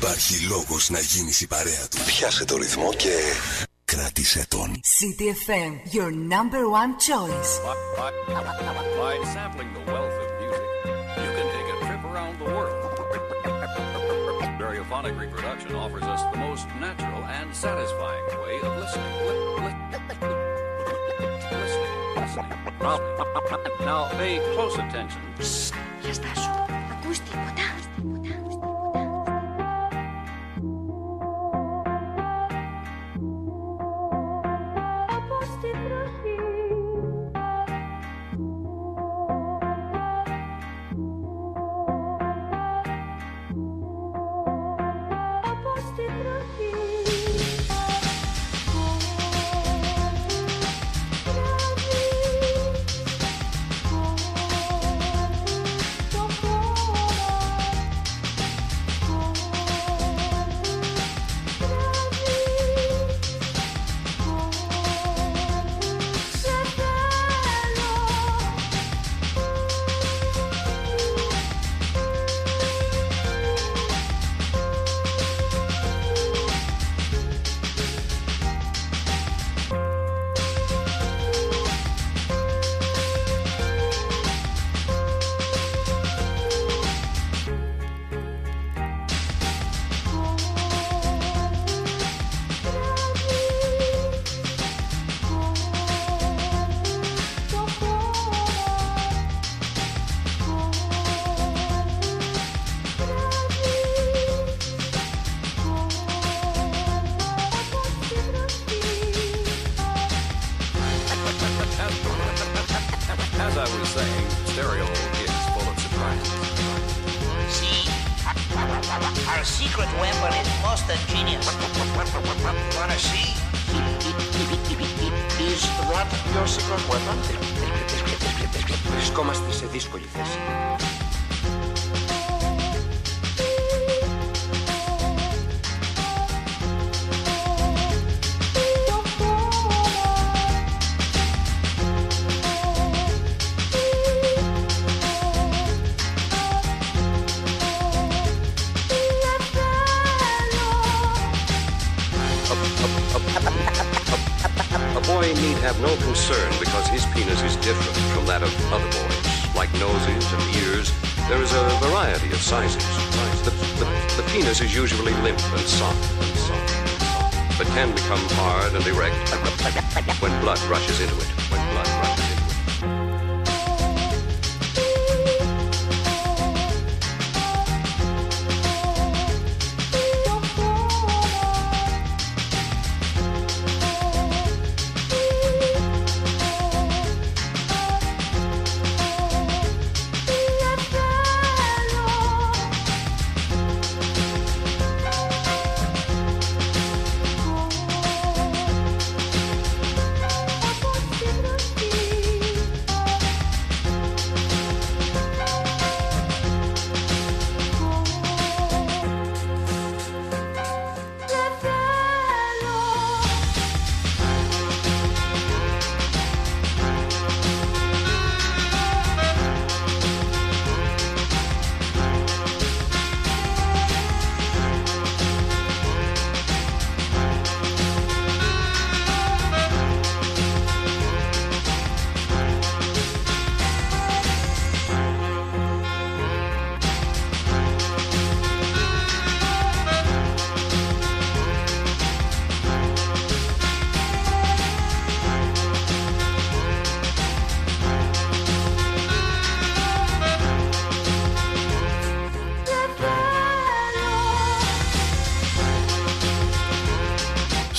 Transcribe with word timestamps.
Υπάρχει 0.00 0.46
λόγος 0.46 0.90
να 0.90 1.00
γίνεις 1.00 1.40
η 1.40 1.46
παρέα 1.46 1.88
του. 1.90 1.98
Πιάσε 2.06 2.44
το 2.44 2.56
ρυθμό 2.56 2.92
και 2.92 3.14
κράτησε 3.84 4.46
τον. 4.48 4.80
CTFM, 4.96 5.72
your 5.96 6.10
number 6.34 6.62
one 6.82 6.92
choice. 7.08 7.52
By 9.06 9.14
sampling 9.36 9.70
the 9.78 9.84
wealth 9.92 10.16
of 10.24 10.28
music, 10.42 10.68
you 11.22 11.30
can 11.36 11.46
take 11.54 11.68
a 11.74 11.76
trip 11.86 12.02
around 12.10 12.34
the 12.42 12.48
world. 12.54 12.76
Stereophonic 14.58 15.14
reproduction 15.24 15.70
offers 15.84 16.06
us 16.14 16.22
the 16.32 16.38
most 16.46 16.64
natural 16.86 17.22
and 17.38 17.48
satisfying 17.64 18.26
way 18.42 18.56
of 18.66 18.72
listening. 18.82 19.14
Listening, 19.64 21.32
listening, 21.62 21.94
listening. 22.20 22.52
Now, 23.88 24.02
pay 24.18 24.34
close 24.54 24.76
attention. 24.84 25.22
Για 26.02 26.14
στάσου. 26.14 26.50
Ακούς 26.92 27.18
τίποτα. 27.18 27.77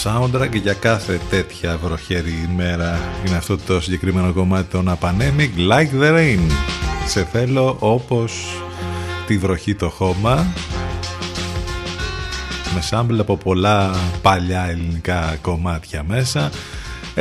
Soundtrack 0.10 0.62
για 0.62 0.74
κάθε 0.74 1.20
τέτοια 1.30 1.78
βροχερή 1.78 2.48
ημέρα 2.52 3.00
είναι 3.28 3.36
αυτό 3.36 3.58
το 3.58 3.82
συγκεκριμένο 3.82 4.34
κομμάτι 4.34 4.70
των 4.72 4.98
Apanemic 5.00 5.72
Like 5.72 6.02
the 6.02 6.18
Rain. 6.18 6.40
Σε 7.08 7.24
θέλω 7.24 7.76
όπως 7.80 8.62
τη 9.28 9.38
βροχή 9.38 9.76
το 9.76 9.90
χώμα. 9.90 10.46
Με 12.76 12.82
σάμπλ 12.82 13.20
από 13.20 13.38
πολλά 13.38 13.92
παλιά 14.22 14.66
ελληνικά 14.70 15.38
κομμάτια 15.42 16.04
μέσα 16.08 16.52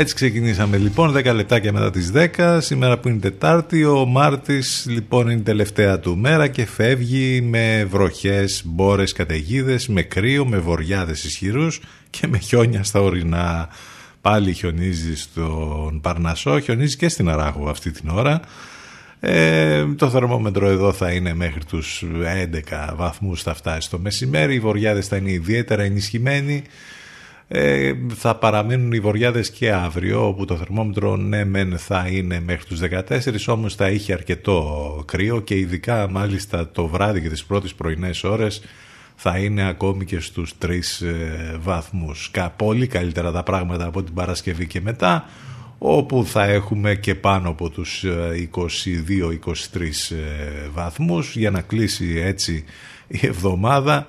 έτσι 0.00 0.14
ξεκινήσαμε 0.14 0.76
λοιπόν 0.76 1.16
10 1.16 1.34
λεπτάκια 1.34 1.72
μετά 1.72 1.90
τις 1.90 2.12
10 2.36 2.58
σήμερα 2.60 2.98
που 2.98 3.08
είναι 3.08 3.18
Τετάρτη 3.18 3.84
ο 3.84 4.06
Μάρτης 4.06 4.86
λοιπόν 4.88 5.28
είναι 5.28 5.40
η 5.40 5.42
τελευταία 5.42 5.98
του 5.98 6.16
μέρα 6.16 6.48
και 6.48 6.66
φεύγει 6.66 7.40
με 7.40 7.86
βροχές, 7.90 8.62
μπόρες, 8.64 9.12
καταιγίδες, 9.12 9.88
με 9.88 10.02
κρύο, 10.02 10.46
με 10.46 10.58
βοριάδες 10.58 11.24
ισχυρούς 11.24 11.80
και 12.10 12.26
με 12.26 12.38
χιόνια 12.38 12.84
στα 12.84 13.00
ορεινά 13.00 13.68
πάλι 14.20 14.52
χιονίζει 14.52 15.16
στον 15.16 16.00
Παρνασσό 16.00 16.60
χιονίζει 16.60 16.96
και 16.96 17.08
στην 17.08 17.28
Αράγου 17.28 17.68
αυτή 17.68 17.90
την 17.90 18.08
ώρα 18.08 18.40
Ε, 19.20 19.86
το 19.96 20.10
θερμόμετρο 20.10 20.68
εδώ 20.68 20.92
θα 20.92 21.12
είναι 21.12 21.34
μέχρι 21.34 21.64
τους 21.64 22.04
11 22.80 22.94
βαθμούς 22.96 23.42
θα 23.42 23.54
φτάσει 23.54 23.90
το 23.90 23.98
μεσημέρι. 23.98 24.54
Οι 24.54 24.60
βοριάδες 24.60 25.06
θα 25.06 25.16
είναι 25.16 25.30
ιδιαίτερα 25.30 25.82
ενισχυμένοι. 25.82 26.62
Ε, 27.50 27.92
θα 28.14 28.34
παραμένουν 28.34 28.92
οι 28.92 29.00
βοριάδες 29.00 29.50
και 29.50 29.72
αύριο 29.72 30.26
όπου 30.26 30.44
το 30.44 30.56
θερμόμετρο 30.56 31.16
ναι 31.16 31.44
μεν 31.44 31.78
θα 31.78 32.06
είναι 32.08 32.40
μέχρι 32.40 32.64
τους 32.64 32.80
14 33.08 33.20
όμως 33.46 33.74
θα 33.74 33.90
είχε 33.90 34.12
αρκετό 34.12 35.02
κρύο 35.06 35.40
και 35.40 35.58
ειδικά 35.58 36.10
μάλιστα 36.10 36.70
το 36.70 36.86
βράδυ 36.86 37.20
και 37.20 37.28
τις 37.28 37.44
πρώτες 37.44 37.74
πρωινές 37.74 38.24
ώρες 38.24 38.62
θα 39.20 39.38
είναι 39.38 39.68
ακόμη 39.68 40.04
και 40.04 40.20
στους 40.20 40.54
3 40.62 40.70
ε, 40.70 40.78
βαθμούς. 41.60 42.30
Πολύ 42.56 42.86
καλύτερα 42.86 43.32
τα 43.32 43.42
πράγματα 43.42 43.86
από 43.86 44.02
την 44.02 44.14
Παρασκευή 44.14 44.66
και 44.66 44.80
μετά 44.80 45.24
όπου 45.78 46.24
θα 46.24 46.44
έχουμε 46.44 46.94
και 46.94 47.14
πάνω 47.14 47.48
από 47.48 47.70
τους 47.70 48.04
22-23 48.04 48.10
ε, 48.10 48.14
ε, 50.14 50.68
βαθμούς 50.72 51.36
για 51.36 51.50
να 51.50 51.60
κλείσει 51.60 52.20
έτσι 52.24 52.64
η 53.08 53.26
εβδομάδα 53.26 54.06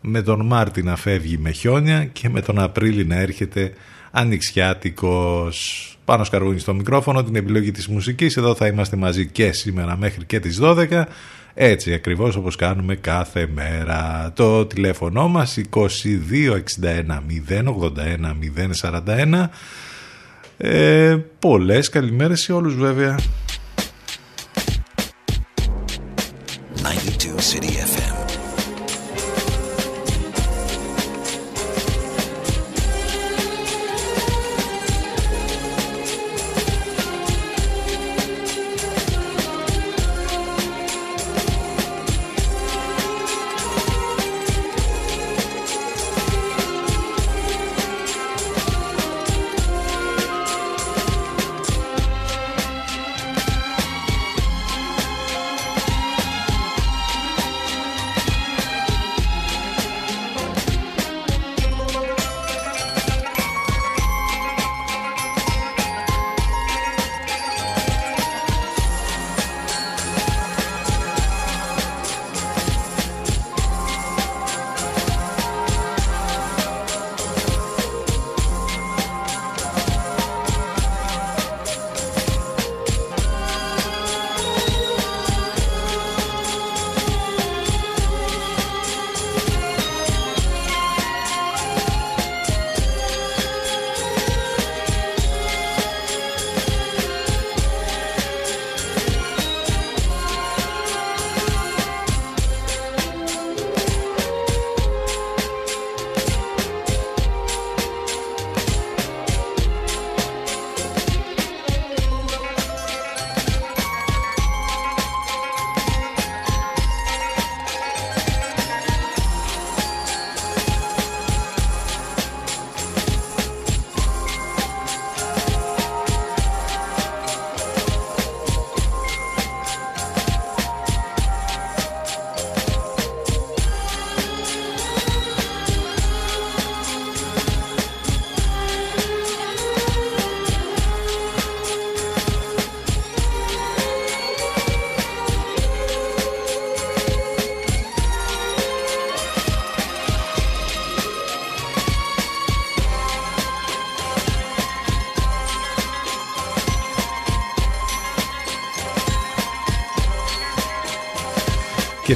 με 0.00 0.22
τον 0.22 0.46
Μάρτι 0.46 0.82
να 0.82 0.96
φεύγει 0.96 1.38
με 1.38 1.50
χιόνια 1.50 2.04
και 2.04 2.28
με 2.28 2.40
τον 2.40 2.58
Απρίλη 2.58 3.04
να 3.04 3.16
έρχεται 3.16 3.72
ανοιξιάτικος. 4.10 5.84
Πάνω 6.04 6.24
σκαργούνι 6.24 6.58
στο 6.58 6.74
μικρόφωνο 6.74 7.24
την 7.24 7.36
επιλογή 7.36 7.70
της 7.70 7.88
μουσικής. 7.88 8.36
Εδώ 8.36 8.54
θα 8.54 8.66
είμαστε 8.66 8.96
μαζί 8.96 9.26
και 9.26 9.52
σήμερα 9.52 9.96
μέχρι 9.96 10.24
και 10.24 10.40
τις 10.40 10.58
12 10.62 11.04
έτσι 11.54 11.92
ακριβώς 11.92 12.36
όπως 12.36 12.56
κάνουμε 12.56 12.94
κάθε 12.94 13.48
μέρα. 13.54 14.32
Το 14.34 14.66
τηλέφωνο 14.66 15.28
μας 15.28 15.58
2261 15.70 15.90
081 17.48 18.34
041 18.80 19.48
ε, 20.56 21.16
πολλές 21.38 21.88
καλημέρες 21.88 22.40
σε 22.40 22.52
όλους 22.52 22.74
βέβαια. 22.74 23.18
92 26.82 27.42
City 27.50 27.89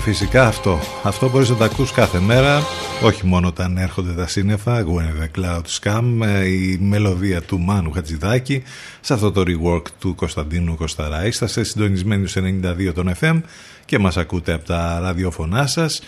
φυσικά 0.05 0.47
αυτό. 0.47 0.79
Αυτό 1.03 1.31
μπορείς 1.31 1.49
να 1.49 1.57
τα 1.57 1.65
ακούς 1.65 1.93
κάθε 1.93 2.21
μέρα, 2.21 2.63
όχι 3.03 3.27
μόνο 3.27 3.49
όταν 3.49 3.77
έρχονται 3.77 4.13
τα 4.13 4.27
σύννεφα, 4.27 4.85
When 4.85 5.23
the 5.23 5.41
Clouds 5.41 5.79
Come, 5.83 6.27
ε, 6.27 6.47
η 6.47 6.79
μελωδία 6.81 7.43
του 7.43 7.61
Μάνου 7.61 7.91
Χατζηδάκη, 7.93 8.63
σε 9.01 9.13
αυτό 9.15 9.33
το 9.33 9.43
rework 9.47 9.83
του 9.99 10.15
Κωνσταντίνου 10.15 10.77
Κωνσταράη. 10.77 11.31
Θα 11.31 11.45
είστε 11.45 11.65
συντονισμένοι 11.65 12.27
στους 12.27 12.43
92 12.43 12.93
των 12.95 13.13
FM 13.21 13.41
και 13.85 13.99
μας 13.99 14.17
ακούτε 14.17 14.53
από 14.53 14.65
τα 14.65 14.99
ραδιοφωνά 15.03 15.67
σας 15.67 16.03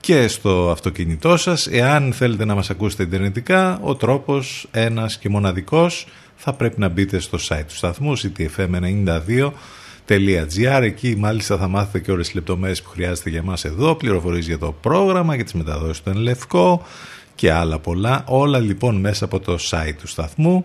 και 0.00 0.28
στο 0.28 0.70
αυτοκίνητό 0.70 1.36
σας. 1.36 1.66
Εάν 1.66 2.12
θέλετε 2.12 2.44
να 2.44 2.54
μας 2.54 2.70
ακούσετε 2.70 3.02
ιντερνετικά, 3.02 3.78
ο 3.82 3.94
τρόπος 3.94 4.68
ένας 4.70 5.18
και 5.18 5.28
μοναδικός 5.28 6.06
θα 6.36 6.52
πρέπει 6.52 6.80
να 6.80 6.88
μπείτε 6.88 7.18
στο 7.18 7.38
site 7.48 7.64
του 7.68 7.76
σταθμού 7.76 8.18
ctfm92 8.18 9.50
Εκεί 10.82 11.16
μάλιστα 11.18 11.56
θα 11.56 11.68
μάθετε 11.68 12.00
και 12.00 12.10
όλες 12.10 12.26
τις 12.26 12.34
λεπτομέρειες 12.34 12.82
που 12.82 12.90
χρειάζεται 12.90 13.30
για 13.30 13.42
μας 13.42 13.64
εδώ, 13.64 13.94
πληροφορίες 13.94 14.46
για 14.46 14.58
το 14.58 14.72
πρόγραμμα, 14.72 15.34
για 15.34 15.44
τις 15.44 15.52
μεταδόσεις 15.52 16.02
του 16.02 16.10
Ενλευκό 16.10 16.86
και 17.34 17.52
άλλα 17.52 17.78
πολλά. 17.78 18.24
Όλα 18.26 18.58
λοιπόν 18.58 18.96
μέσα 18.96 19.24
από 19.24 19.40
το 19.40 19.58
site 19.70 19.94
του 20.00 20.06
σταθμού. 20.06 20.64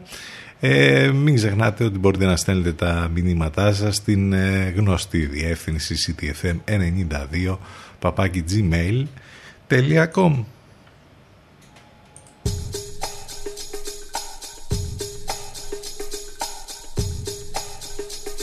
Ε, 0.60 1.12
μην 1.14 1.36
ξεχνάτε 1.36 1.84
ότι 1.84 1.98
μπορείτε 1.98 2.26
να 2.26 2.36
στέλνετε 2.36 2.72
τα 2.72 3.10
μηνύματά 3.14 3.74
σας 3.74 3.96
στην 3.96 4.34
ε, 4.34 4.74
γνωστή 4.76 5.26
διεύθυνση 5.26 6.16
ctfm92 6.18 7.58
papakigmail.com 8.02 10.44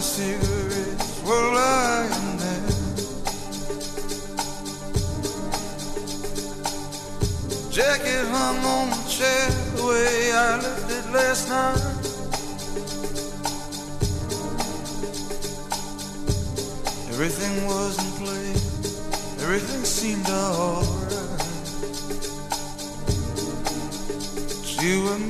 cigarettes 0.00 1.22
were 1.24 1.54
lying 1.54 2.36
there. 2.38 2.70
Jacket 7.70 8.26
hung 8.28 8.58
on 8.64 8.88
the 8.90 8.96
chair 9.08 9.50
the 9.76 9.82
way 9.84 10.32
I 10.32 10.56
left 10.56 10.90
it 10.90 11.06
last 11.12 11.48
night. 11.50 11.86
Everything 17.10 17.66
was 17.66 17.98
in 17.98 18.10
place, 18.24 18.64
everything 19.42 19.84
seemed 19.84 20.28
alright. 20.30 21.10
You 24.82 25.08
and 25.12 25.29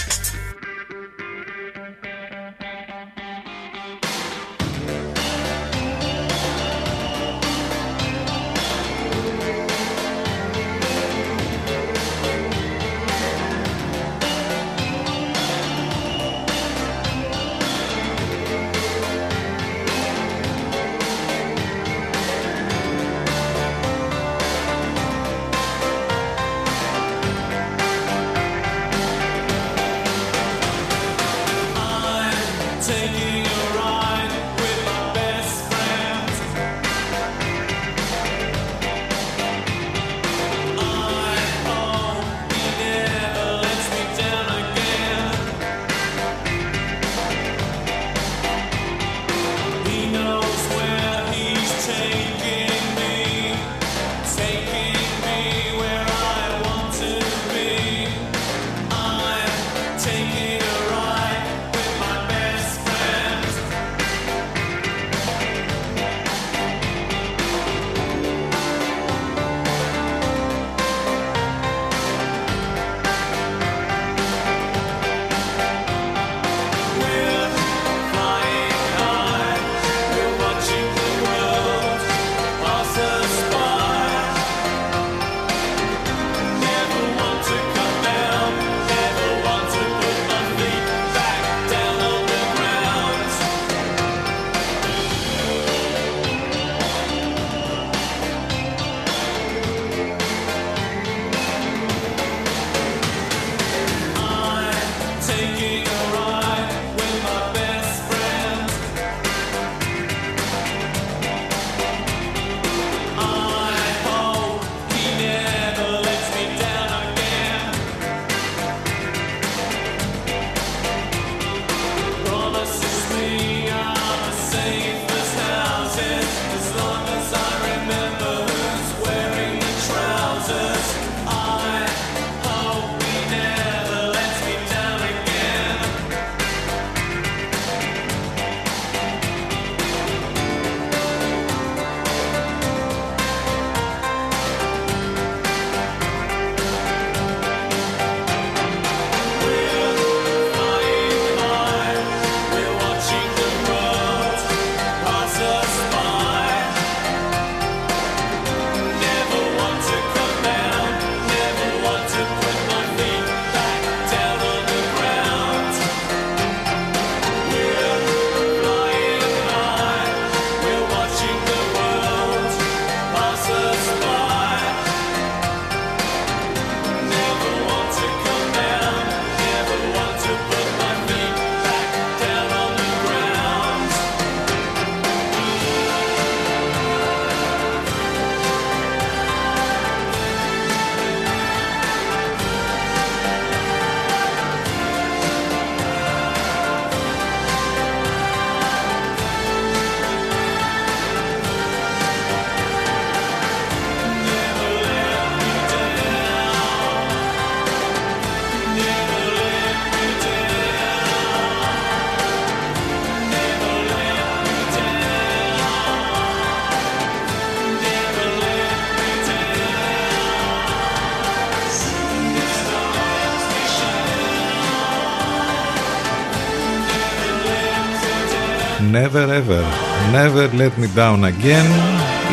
Let 230.61 230.77
me 230.77 230.87
down 230.95 231.23
again. 231.23 231.69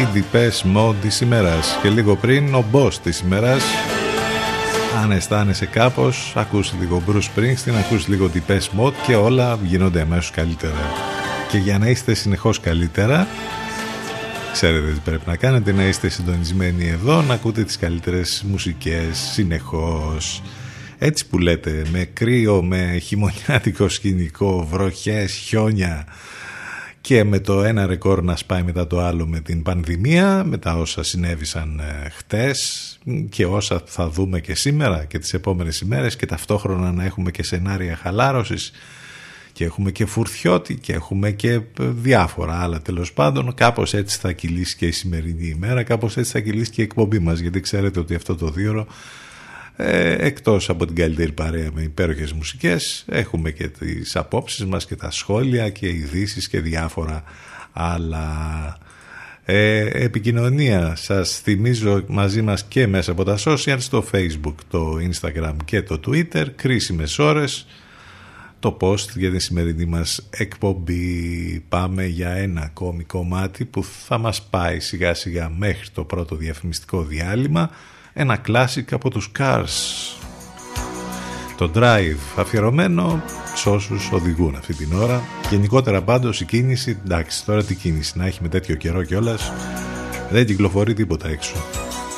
Η 0.01 0.07
Depeche 0.15 0.77
Mode 0.77 0.95
της 1.01 1.21
ημέρας. 1.21 1.79
Και 1.83 1.89
λίγο 1.89 2.17
πριν 2.17 2.55
ο 2.55 2.65
boss 2.73 2.93
της 3.03 3.21
ημέρας. 3.21 3.65
Αν 5.03 5.11
αισθάνεσαι 5.11 5.67
κάπως, 5.67 6.33
ακούς 6.37 6.73
λίγο 6.81 7.03
Bruce 7.09 7.39
Springsteen, 7.39 7.75
ακούς 7.79 8.09
λίγο 8.09 8.31
Depeche 8.35 8.81
Mode 8.81 8.93
και 9.07 9.15
όλα 9.15 9.59
γίνονται 9.63 10.01
αμέσως 10.01 10.31
καλύτερα. 10.31 10.93
Και 11.51 11.59
για 11.59 11.79
να 11.79 11.89
είστε 11.89 12.15
συνεχώς 12.15 12.61
καλύτερα, 12.61 13.27
ξέρετε 14.53 14.93
τι 14.93 15.01
πρέπει 15.05 15.23
να 15.27 15.37
κάνετε, 15.37 15.73
να 15.73 15.83
είστε 15.83 16.09
συντονισμένοι 16.09 16.89
εδώ, 16.89 17.23
να 17.23 17.35
ακούτε 17.35 17.65
τις 17.65 17.79
καλύτερες 17.79 18.45
μουσικές 18.49 19.19
συνεχώς. 19.33 20.43
Έτσι 20.99 21.27
που 21.27 21.39
λέτε, 21.39 21.83
με 21.93 22.05
κρύο, 22.13 22.63
με 22.63 22.99
χειμωνιάτικο 23.03 23.89
σκηνικό, 23.89 24.69
βροχές, 24.71 25.33
χιόνια 25.33 26.07
και 27.09 27.25
με 27.25 27.39
το 27.39 27.63
ένα 27.63 27.87
ρεκόρ 27.87 28.23
να 28.23 28.37
σπάει 28.37 28.63
μετά 28.63 28.87
το 28.87 29.01
άλλο 29.01 29.27
με 29.27 29.41
την 29.41 29.63
πανδημία, 29.63 30.45
με 30.45 30.59
τα 30.59 30.75
όσα 30.75 31.03
συνέβησαν 31.03 31.81
ε, 31.81 32.09
χτες 32.09 32.99
και 33.29 33.47
όσα 33.47 33.83
θα 33.85 34.09
δούμε 34.09 34.41
και 34.41 34.55
σήμερα 34.55 35.05
και 35.05 35.19
τις 35.19 35.35
επόμενες 35.35 35.81
ημέρες 35.81 36.17
και 36.17 36.27
ταυτόχρονα 36.27 36.93
να 36.93 37.05
έχουμε 37.05 37.31
και 37.31 37.43
σενάρια 37.43 37.97
χαλάρωσης 37.97 38.73
και 39.53 39.65
έχουμε 39.65 39.91
και 39.91 40.07
φουρτιώτη 40.07 40.75
και 40.75 40.93
έχουμε 40.93 41.31
και 41.31 41.53
ε, 41.53 41.61
διάφορα 41.79 42.63
άλλα 42.63 42.81
τέλος 42.81 43.13
πάντων. 43.13 43.55
Κάπως 43.55 43.95
έτσι 43.95 44.19
θα 44.19 44.33
κυλήσει 44.33 44.77
και 44.77 44.87
η 44.87 44.93
σημερινή 44.93 45.47
ημέρα, 45.47 45.83
κάπως 45.83 46.17
έτσι 46.17 46.33
θα 46.33 46.41
κυλήσει 46.41 46.71
και 46.71 46.81
η 46.81 46.85
εκπομπή 46.85 47.19
μας 47.19 47.39
γιατί 47.39 47.61
ξέρετε 47.61 48.01
ότι 48.01 48.15
αυτό 48.15 48.35
το 48.35 48.51
δύο 48.51 48.87
ε, 49.81 50.27
εκτός 50.27 50.69
από 50.69 50.87
την 50.87 50.95
καλύτερη 50.95 51.33
παρέα 51.33 51.71
με 51.75 51.83
υπέροχες 51.83 52.33
μουσικές 52.33 53.05
έχουμε 53.09 53.51
και 53.51 53.69
τις 53.69 54.17
απόψεις 54.17 54.65
μας 54.65 54.87
και 54.87 54.97
τα 54.97 55.11
σχόλια 55.11 55.69
και 55.71 55.89
ειδήσεις 55.89 56.49
και 56.49 56.61
διάφορα 56.61 57.23
άλλα. 57.73 58.79
Ε, 59.45 60.05
επικοινωνία 60.05 60.97
σας 60.97 61.41
θυμίζω 61.41 62.05
μαζί 62.07 62.43
μας 62.43 62.65
και 62.65 62.87
μέσα 62.87 63.13
από 63.13 63.25
τα 63.25 63.39
social 63.45 63.77
στο 63.79 64.05
facebook, 64.13 64.55
το 64.71 64.97
instagram 65.11 65.55
και 65.65 65.83
το 65.83 66.01
twitter 66.07 66.47
κρίσιμες 66.57 67.19
ώρες. 67.19 67.67
Το 68.61 68.77
post 68.81 69.09
για 69.15 69.31
την 69.31 69.41
σημερινή 69.41 69.85
μας 69.85 70.29
εκπομπή. 70.31 71.65
Πάμε 71.69 72.05
για 72.05 72.31
ένα 72.31 72.61
ακόμη 72.61 73.05
κομμάτι 73.05 73.65
που 73.65 73.85
θα 73.85 74.19
μας 74.19 74.43
πάει 74.43 74.81
σιγά 74.81 75.15
σιγά 75.15 75.51
μέχρι 75.57 75.89
το 75.93 76.05
πρώτο 76.05 76.37
διαφημιστικό 76.37 77.03
διάλειμμα 77.03 77.71
ένα 78.21 78.37
κλάσικ 78.37 78.93
από 78.93 79.11
τους 79.11 79.31
Cars 79.39 79.65
το 81.57 81.71
Drive 81.75 82.17
αφιερωμένο 82.37 83.23
σε 83.55 83.69
όσους 83.69 84.11
οδηγούν 84.13 84.55
αυτή 84.57 84.75
την 84.75 84.93
ώρα 84.93 85.23
γενικότερα 85.51 86.03
πάντως 86.03 86.41
η 86.41 86.45
κίνηση 86.45 86.99
εντάξει 87.05 87.45
τώρα 87.45 87.65
τι 87.65 87.75
κίνηση 87.75 88.19
να 88.19 88.27
έχει 88.27 88.39
με 88.43 88.49
τέτοιο 88.49 88.75
καιρό 88.75 89.03
κιόλας. 89.03 89.53
δεν 90.31 90.47
κυκλοφορεί 90.47 90.95
τίποτα 90.95 91.29
έξω 91.29 91.55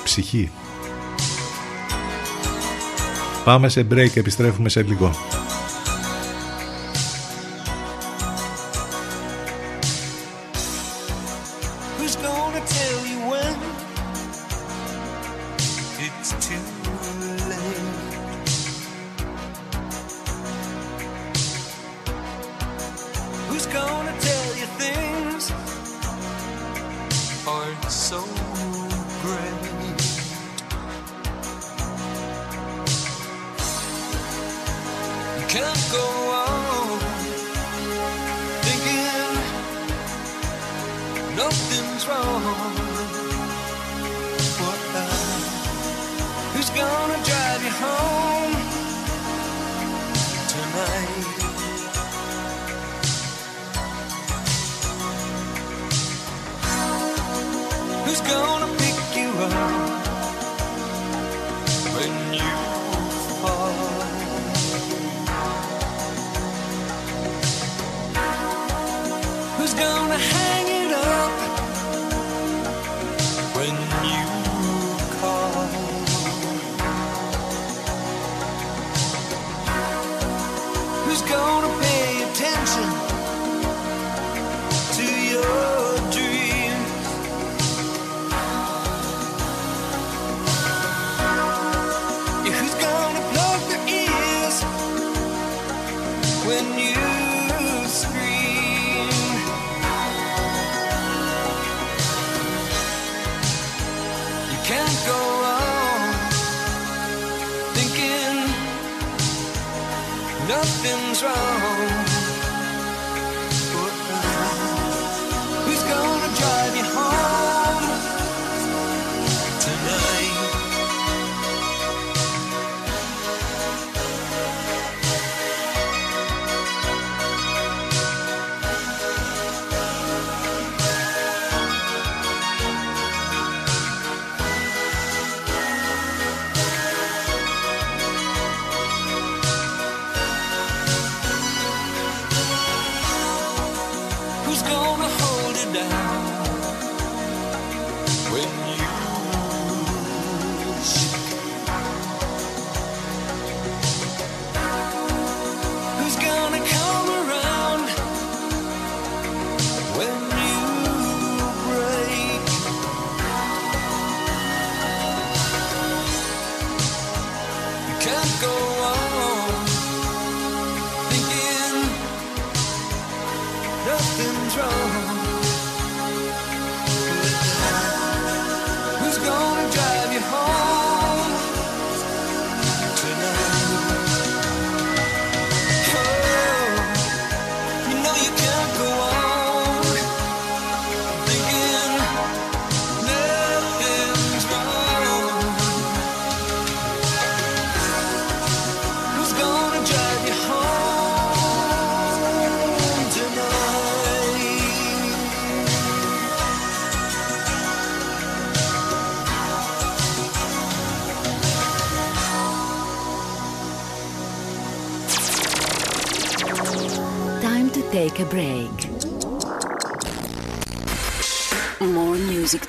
ψυχή 0.04 0.50
Πάμε 3.44 3.68
σε 3.68 3.86
break, 3.90 4.16
επιστρέφουμε 4.16 4.68
σε 4.68 4.82
λίγο. 4.82 5.10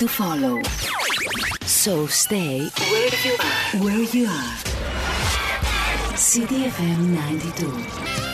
To 0.01 0.07
follow. 0.07 0.59
So 1.61 2.07
stay 2.07 2.69
where 2.89 3.15
you 3.23 3.37
are. 3.39 3.83
Where 3.83 4.01
you 4.01 4.25
are. 4.25 4.57
CDFM 6.17 7.13
92. 7.13 8.30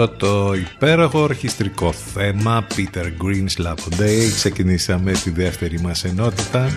Αυτό 0.00 0.08
το 0.08 0.54
υπέροχο 0.54 1.18
ορχιστρικό 1.18 1.92
θέμα 1.92 2.66
Peter 2.76 3.04
Green's 3.04 3.66
Love 3.66 4.00
Day 4.00 4.30
ξεκινήσαμε 4.34 5.12
τη 5.12 5.30
δεύτερη 5.30 5.80
μας 5.80 6.04
ενότητα 6.04 6.70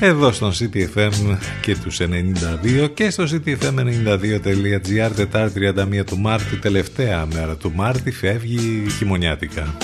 εδώ 0.00 0.32
στο 0.32 0.52
CTFM 0.58 1.36
και 1.60 1.76
τους 1.76 2.00
92 2.00 2.90
και 2.94 3.10
στο 3.10 3.24
ctfm92.gr 3.24 5.10
Τετάρτη 5.16 5.72
31 6.00 6.04
του 6.06 6.18
Μάρτη 6.18 6.56
τελευταία 6.56 7.26
μέρα 7.34 7.56
του 7.56 7.72
Μάρτη 7.74 8.10
φεύγει 8.10 8.86
χειμωνιάτικα. 8.98 9.76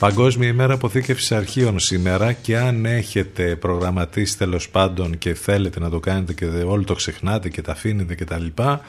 Παγκόσμια 0.00 0.48
ημέρα 0.48 0.74
αποθήκευσης 0.74 1.32
αρχείων 1.32 1.78
σήμερα 1.78 2.32
και 2.32 2.58
αν 2.58 2.84
έχετε 2.84 3.56
προγραμματίσει 3.56 4.38
τέλος 4.38 4.68
πάντων 4.68 5.18
και 5.18 5.34
θέλετε 5.34 5.80
να 5.80 5.90
το 5.90 6.00
κάνετε 6.00 6.32
και 6.32 6.44
όλοι 6.44 6.84
το 6.84 6.94
ξεχνάτε 6.94 7.48
και 7.48 7.62
τα 7.62 7.72
αφήνετε 7.72 8.14
και 8.14 8.24
τα 8.24 8.38
λοιπά 8.38 8.80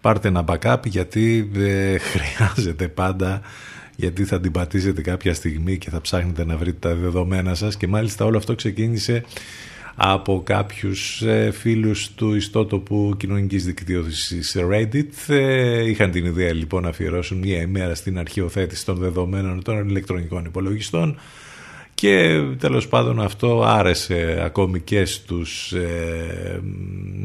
πάρτε 0.00 0.28
ένα 0.28 0.44
backup 0.46 0.76
γιατί 0.84 1.48
δεν 1.52 2.00
χρειάζεται 2.10 2.88
πάντα 2.88 3.40
γιατί 3.96 4.24
θα 4.24 4.40
την 4.40 4.52
πατήσετε 4.52 5.02
κάποια 5.02 5.34
στιγμή 5.34 5.78
και 5.78 5.90
θα 5.90 6.00
ψάχνετε 6.00 6.44
να 6.44 6.56
βρείτε 6.56 6.88
τα 6.88 6.94
δεδομένα 6.94 7.54
σας. 7.54 7.76
Και 7.76 7.86
μάλιστα 7.86 8.24
όλο 8.24 8.36
αυτό 8.36 8.54
ξεκίνησε 8.54 9.24
από 9.94 10.42
κάποιους 10.44 11.22
ε, 11.22 11.50
φίλους 11.50 12.10
του 12.14 12.34
ιστότοπου 12.34 13.14
κοινωνικής 13.18 13.64
δικτύωσης 13.64 14.56
Reddit. 14.70 15.34
Ε, 15.34 15.88
είχαν 15.88 16.10
την 16.10 16.24
ιδέα 16.24 16.52
λοιπόν 16.52 16.82
να 16.82 16.88
αφιερώσουν 16.88 17.38
μια 17.38 17.60
ημέρα 17.60 17.94
στην 17.94 18.18
αρχαιοθέτηση 18.18 18.84
των 18.84 18.96
δεδομένων 18.96 19.62
των 19.62 19.88
ηλεκτρονικών 19.88 20.44
υπολογιστών 20.44 21.18
και 22.00 22.42
τέλος 22.58 22.88
πάντων 22.88 23.20
αυτό 23.20 23.62
άρεσε 23.62 24.40
ακόμη 24.44 24.80
και 24.80 25.04
στους 25.04 25.72
ε, 25.72 26.60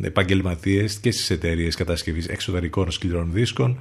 επαγγελματίες 0.01 0.95
και 0.95 1.11
στις 1.11 1.29
εταιρείες 1.29 1.75
κατασκευής 1.75 2.27
εξωτερικών 2.27 2.91
σκληρών 2.91 3.29
δίσκων. 3.31 3.77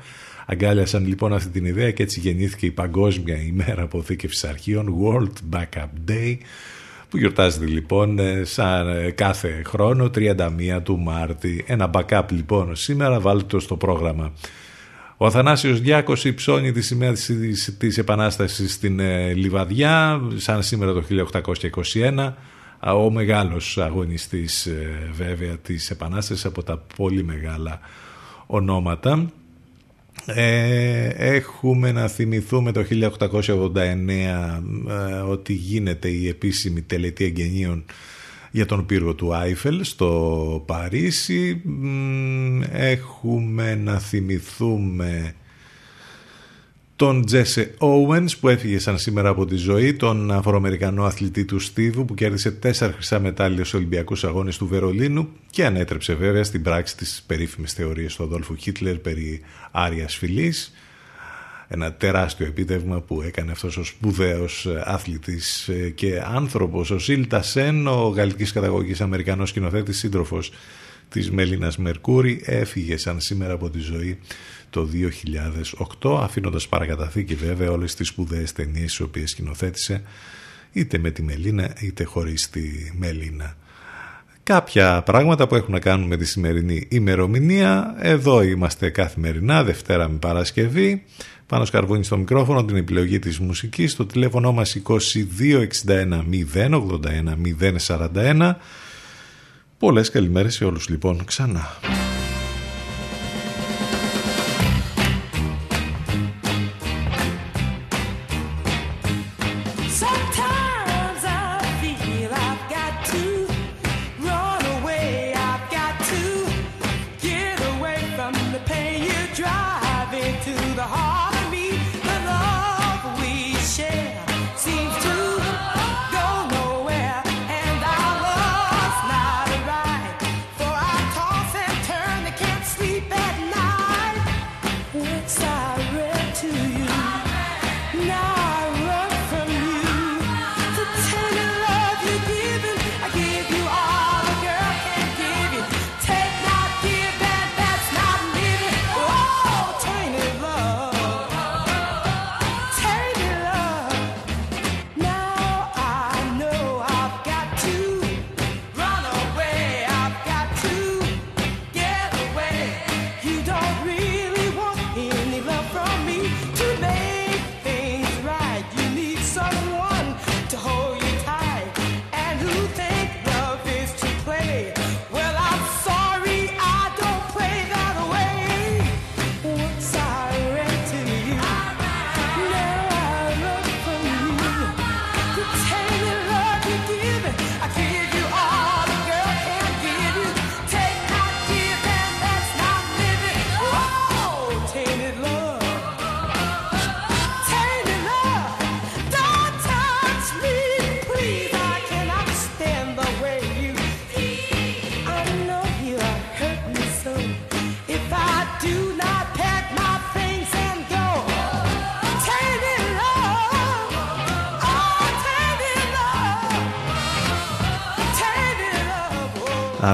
Αγκάλιασαν 0.47 1.07
λοιπόν 1.07 1.33
αυτή 1.33 1.49
την 1.49 1.64
ιδέα 1.64 1.90
και 1.90 2.03
έτσι 2.03 2.20
γεννήθηκε 2.20 2.66
η 2.66 2.70
Παγκόσμια 2.70 3.37
ημέρα 3.37 3.83
αποθήκευσης 3.83 4.44
αρχείων 4.44 4.94
World 5.03 5.57
Backup 5.57 6.11
Day 6.11 6.37
που 7.14 7.20
γιορτάζεται 7.20 7.66
λοιπόν 7.66 8.18
ε, 8.18 8.44
σαν 8.44 8.88
ε, 8.88 9.11
κάθε 9.11 9.62
χρόνο 9.66 10.05
31 10.05 10.81
του 10.83 10.98
Μάρτη. 10.98 11.64
Ένα 11.66 11.90
backup 11.92 12.22
λοιπόν 12.31 12.77
σήμερα 12.77 13.20
βάλτε 13.20 13.46
το 13.46 13.61
στο 13.61 13.77
πρόγραμμα. 13.77 14.33
Ο 15.16 15.27
Αθανάσιος 15.27 15.81
Διάκος 15.81 16.24
υψώνει 16.24 16.72
τη 16.72 16.83
σημαία 16.83 17.12
της, 17.12 17.77
της 17.79 17.98
Επανάστασης 17.98 18.72
στην 18.72 19.00
ε, 19.00 19.33
Λιβαδιά 19.33 20.20
σαν 20.37 20.62
σήμερα 20.62 20.92
το 20.92 21.03
1821 22.00 22.33
ο 22.94 23.11
μεγάλος 23.11 23.79
αγωνιστής 23.79 24.68
βέβαια 25.12 25.57
της 25.57 25.90
Επανάστασης 25.90 26.44
από 26.44 26.62
τα 26.62 26.83
πολύ 26.96 27.24
μεγάλα 27.24 27.81
ονόματα 28.46 29.27
ε, 30.27 31.07
έχουμε 31.07 31.93
να 31.93 32.09
θυμηθούμε 32.09 32.73
το 32.73 32.85
1889 32.91 33.77
ε, 33.77 35.15
ότι 35.29 35.53
γίνεται 35.53 36.09
η 36.09 36.29
επίσημη 36.29 36.83
τελετή 36.83 37.25
εγγενείων 37.25 37.85
για 38.51 38.67
τον 38.67 38.87
πύργο 38.87 39.15
του 39.15 39.35
Άιφελ 39.35 39.85
στο 39.85 40.63
Παρίσι. 40.67 41.63
Έχουμε 42.73 43.75
να 43.75 43.99
θυμηθούμε 43.99 45.35
τον 46.96 47.24
Τζέσε 47.24 47.74
Owens 47.78 48.30
που 48.40 48.48
έφυγε 48.48 48.78
σαν 48.78 48.98
σήμερα 48.98 49.28
από 49.28 49.46
τη 49.46 49.57
ζωή, 49.57 49.94
τον 49.94 50.30
Αφροαμερικανό 50.30 51.04
αθλητή 51.04 51.44
του 51.44 51.59
Στίβου 51.59 52.04
που 52.04 52.14
κέρδισε 52.14 52.50
τέσσερα 52.50 52.92
χρυσά 52.92 53.18
μετάλλια 53.18 53.59
στους 53.59 53.74
Ολυμπιακούς 53.74 54.24
Αγώνες 54.24 54.57
του 54.57 54.66
Βερολίνου 54.66 55.28
και 55.50 55.64
ανέτρεψε 55.64 56.14
βέβαια 56.14 56.44
στην 56.44 56.62
πράξη 56.62 56.96
της 56.96 57.24
περίφημης 57.26 57.72
θεωρίας 57.72 58.14
του 58.14 58.22
Αδόλφου 58.22 58.57
Χίτλερ 58.57 58.98
περί 58.98 59.40
άριας 59.70 60.16
φυλής. 60.16 60.74
Ένα 61.68 61.92
τεράστιο 61.92 62.46
επίτευγμα 62.46 63.00
που 63.00 63.22
έκανε 63.22 63.52
αυτός 63.52 63.76
ο 63.76 63.85
σπουδαίος 63.85 64.66
αθλητής 64.85 65.70
και 65.94 66.22
άνθρωπος. 66.24 66.90
Ο 66.90 66.98
Σίλτα 66.98 67.42
Σεν, 67.42 67.87
ο 67.87 68.09
γαλλικής 68.09 68.52
καταγωγής 68.52 69.00
Αμερικανός 69.00 69.48
σκηνοθέτης 69.48 69.98
σύντροφος 69.98 70.52
της 71.09 71.30
Μέλινας 71.30 71.76
Μερκούρη 71.76 72.42
έφυγε 72.44 72.96
σαν 72.96 73.20
σήμερα 73.20 73.52
από 73.52 73.70
τη 73.70 73.78
ζωή 73.78 74.18
το 74.75 74.89
2008 76.03 76.19
αφήνοντας 76.23 76.69
παρακαταθήκη 76.69 77.35
βέβαια 77.35 77.71
όλες 77.71 77.95
τις 77.95 78.09
σπουδαίες 78.09 78.53
ταινίες 78.53 78.85
τις 78.85 79.01
οποίες 79.01 79.31
σκηνοθέτησε 79.31 80.03
είτε 80.73 80.99
με 80.99 81.11
τη 81.11 81.23
Μελίνα 81.23 81.73
είτε 81.81 82.05
χωρίς 82.05 82.51
τη 82.51 82.63
Μελίνα. 82.99 83.57
Κάποια 84.43 85.03
πράγματα 85.03 85.47
που 85.47 85.55
έχουν 85.55 85.73
να 85.73 85.79
κάνουν 85.79 86.07
με 86.07 86.17
τη 86.17 86.25
σημερινή 86.25 86.87
ημερομηνία. 86.91 87.95
Εδώ 87.99 88.43
είμαστε 88.43 88.91
καθημερινά, 88.91 89.65
Δευτέρα 89.65 90.09
με 90.09 90.19
Παρασκευή. 90.19 91.05
Πάνω 91.47 91.65
σκαρβούνι 91.65 92.05
στο 92.05 92.17
μικρόφωνο, 92.17 92.65
την 92.65 92.77
επιλογή 92.77 93.19
της 93.19 93.39
μουσικής. 93.39 93.97
Το 93.97 94.07
τηλέφωνο 94.07 94.53
μας 94.53 94.77
2261 94.83 96.25
081 96.55 97.37
041. 97.87 98.55
Πολλές 99.79 100.11
καλημέρες 100.11 100.55
σε 100.55 100.65
όλους 100.65 100.89
λοιπόν 100.89 101.25
ξανά. 101.25 101.69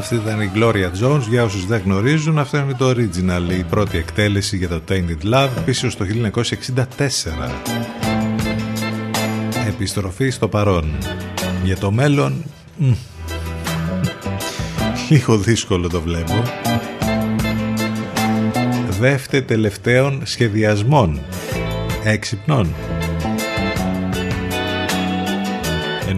Αυτή 0.00 0.14
ήταν 0.14 0.40
η 0.40 0.50
Gloria 0.54 0.90
Jones. 1.02 1.20
Για 1.28 1.44
όσους 1.44 1.66
δεν 1.66 1.82
γνωρίζουν, 1.84 2.38
αυτό 2.38 2.56
είναι 2.56 2.74
το 2.74 2.90
original, 2.90 3.58
η 3.58 3.62
πρώτη 3.62 3.98
εκτέλεση 3.98 4.56
για 4.56 4.68
το 4.68 4.80
Tainted 4.88 5.34
Love 5.34 5.48
πίσω 5.64 5.90
στο 5.90 6.04
1964. 6.04 7.50
Επιστροφή 9.68 10.30
στο 10.30 10.48
παρόν. 10.48 10.98
Για 11.64 11.76
το 11.76 11.90
μέλλον 11.90 12.44
μ, 12.76 12.90
λίγο 15.08 15.38
δύσκολο 15.38 15.88
το 15.88 16.00
βλέπω. 16.00 16.42
Δεύτε 19.00 19.40
τελευταίων 19.40 20.22
σχεδιασμών 20.24 21.20
έξυπνων. 22.04 22.74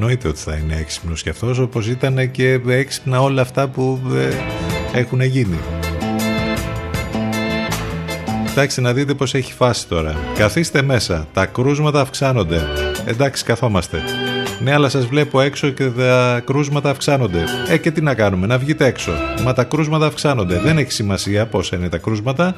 Εννοείται 0.02 0.28
ότι 0.28 0.38
θα 0.38 0.54
είναι 0.54 0.76
έξυπνος 0.80 1.22
και 1.22 1.30
αυτός 1.30 1.58
όπως 1.58 1.88
ήταν 1.88 2.30
και 2.30 2.60
έξυπνα 2.66 3.22
όλα 3.22 3.42
αυτά 3.42 3.68
που 3.68 4.00
ε, 4.14 4.98
έχουν 4.98 5.20
γίνει. 5.20 5.58
Κοιτάξτε 8.46 8.80
να 8.80 8.92
δείτε 8.92 9.14
πως 9.14 9.34
έχει 9.34 9.52
φάση 9.52 9.88
τώρα. 9.88 10.16
Καθίστε 10.38 10.82
μέσα. 10.82 11.26
Τα 11.32 11.46
κρούσματα 11.46 12.00
αυξάνονται. 12.00 12.60
Εντάξει 13.04 13.44
καθόμαστε. 13.44 14.02
Ναι, 14.60 14.72
αλλά 14.72 14.88
σας 14.88 15.06
βλέπω 15.06 15.40
έξω 15.40 15.68
και 15.68 15.86
τα 15.86 16.42
κρούσματα 16.44 16.90
αυξάνονται. 16.90 17.44
Ε, 17.68 17.76
και 17.76 17.90
τι 17.90 18.00
να 18.00 18.14
κάνουμε, 18.14 18.46
να 18.46 18.58
βγείτε 18.58 18.86
έξω. 18.86 19.12
Μα 19.44 19.52
τα 19.52 19.64
κρούσματα 19.64 20.06
αυξάνονται. 20.06 20.58
Δεν 20.58 20.78
έχει 20.78 20.92
σημασία 20.92 21.46
πόσα 21.46 21.76
είναι 21.76 21.88
τα 21.88 21.98
κρούσματα. 21.98 22.54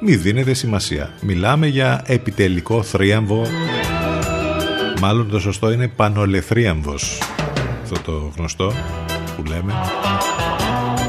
Μη 0.00 0.16
δίνετε 0.16 0.54
σημασία. 0.54 1.10
Μιλάμε 1.20 1.66
για 1.66 2.02
επιτελικό 2.06 2.82
θρίαμβο. 2.82 3.46
Μάλλον 5.00 5.30
το 5.30 5.40
σωστό 5.40 5.72
είναι 5.72 5.88
πανολεθρίαμβος. 5.88 7.18
Αυτό 7.82 8.00
το 8.04 8.32
γνωστό 8.36 8.72
που 9.36 9.42
λέμε. 9.48 9.72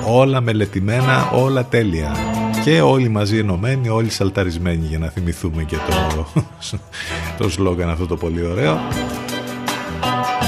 Όλα 0.05 0.41
μελετημένα, 0.41 1.29
όλα 1.33 1.65
τέλεια. 1.65 2.15
Και 2.63 2.81
όλοι 2.81 3.09
μαζί 3.09 3.37
ενωμένοι, 3.37 3.89
όλοι 3.89 4.09
σαλταρισμένοι 4.09 4.85
για 4.85 4.99
να 4.99 5.07
θυμηθούμε 5.07 5.63
και 5.63 5.75
το, 5.75 6.27
το 7.37 7.49
σλόγκαν 7.49 7.89
αυτό 7.89 8.05
το 8.07 8.15
πολύ 8.15 8.45
ωραίο. 8.45 8.79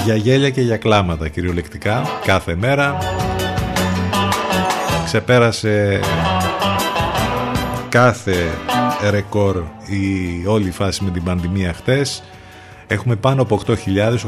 Για 0.06 0.15
γέλια 0.15 0.49
και 0.49 0.62
για 0.62 0.78
κλάματα 0.78 1.28
κυριολεκτικά 1.28 2.02
κάθε 2.25 2.56
μέρα. 2.56 2.97
Ξεπέρασε 5.06 5.99
κάθε 7.89 8.49
ρεκόρ 9.09 9.64
η 9.86 10.45
όλη 10.47 10.72
φάση 10.72 11.03
με 11.03 11.09
την 11.09 11.24
πανδημία 11.24 11.74
χτες. 11.74 12.24
Έχουμε 12.92 13.16
πάνω 13.16 13.42
από 13.42 13.62
8.000, 13.66 13.76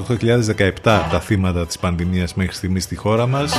8.017 0.07 0.69
τα 0.83 1.19
θύματα 1.21 1.65
της 1.65 1.79
πανδημίας 1.79 2.33
μέχρι 2.33 2.53
στιγμής 2.53 2.83
στη 2.83 2.95
χώρα 2.95 3.27
μας. 3.27 3.53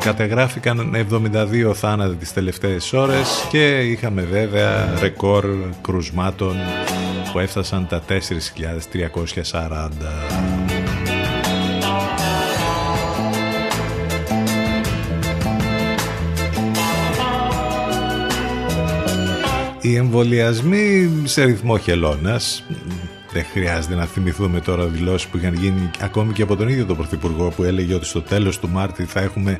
Κατεγράφηκαν 0.00 0.94
72 0.94 1.74
θάνατοι 1.74 2.14
τις 2.14 2.32
τελευταίες 2.32 2.92
ώρες 2.92 3.46
και 3.50 3.78
είχαμε 3.78 4.22
βέβαια 4.22 4.94
ρεκόρ 5.00 5.46
κρουσμάτων 5.82 6.56
που 7.32 7.38
έφτασαν 7.38 7.86
τα 7.86 8.02
4.340. 8.08 8.18
Οι 19.80 19.96
εμβολιασμοί 19.96 21.10
σε 21.24 21.44
ρυθμό 21.44 21.78
χελώνας 21.78 22.64
δεν 23.38 23.46
χρειάζεται 23.52 23.94
να 23.94 24.04
θυμηθούμε 24.04 24.60
τώρα 24.60 24.84
δηλώσεις 24.84 25.28
που 25.28 25.36
είχαν 25.36 25.54
γίνει 25.54 25.90
ακόμη 26.00 26.32
και 26.32 26.42
από 26.42 26.56
τον 26.56 26.68
ίδιο 26.68 26.84
τον 26.84 26.96
Πρωθυπουργό 26.96 27.48
που 27.48 27.62
έλεγε 27.62 27.94
ότι 27.94 28.06
στο 28.06 28.22
τέλος 28.22 28.58
του 28.58 28.68
Μάρτη 28.68 29.04
θα 29.04 29.20
έχουμε 29.20 29.58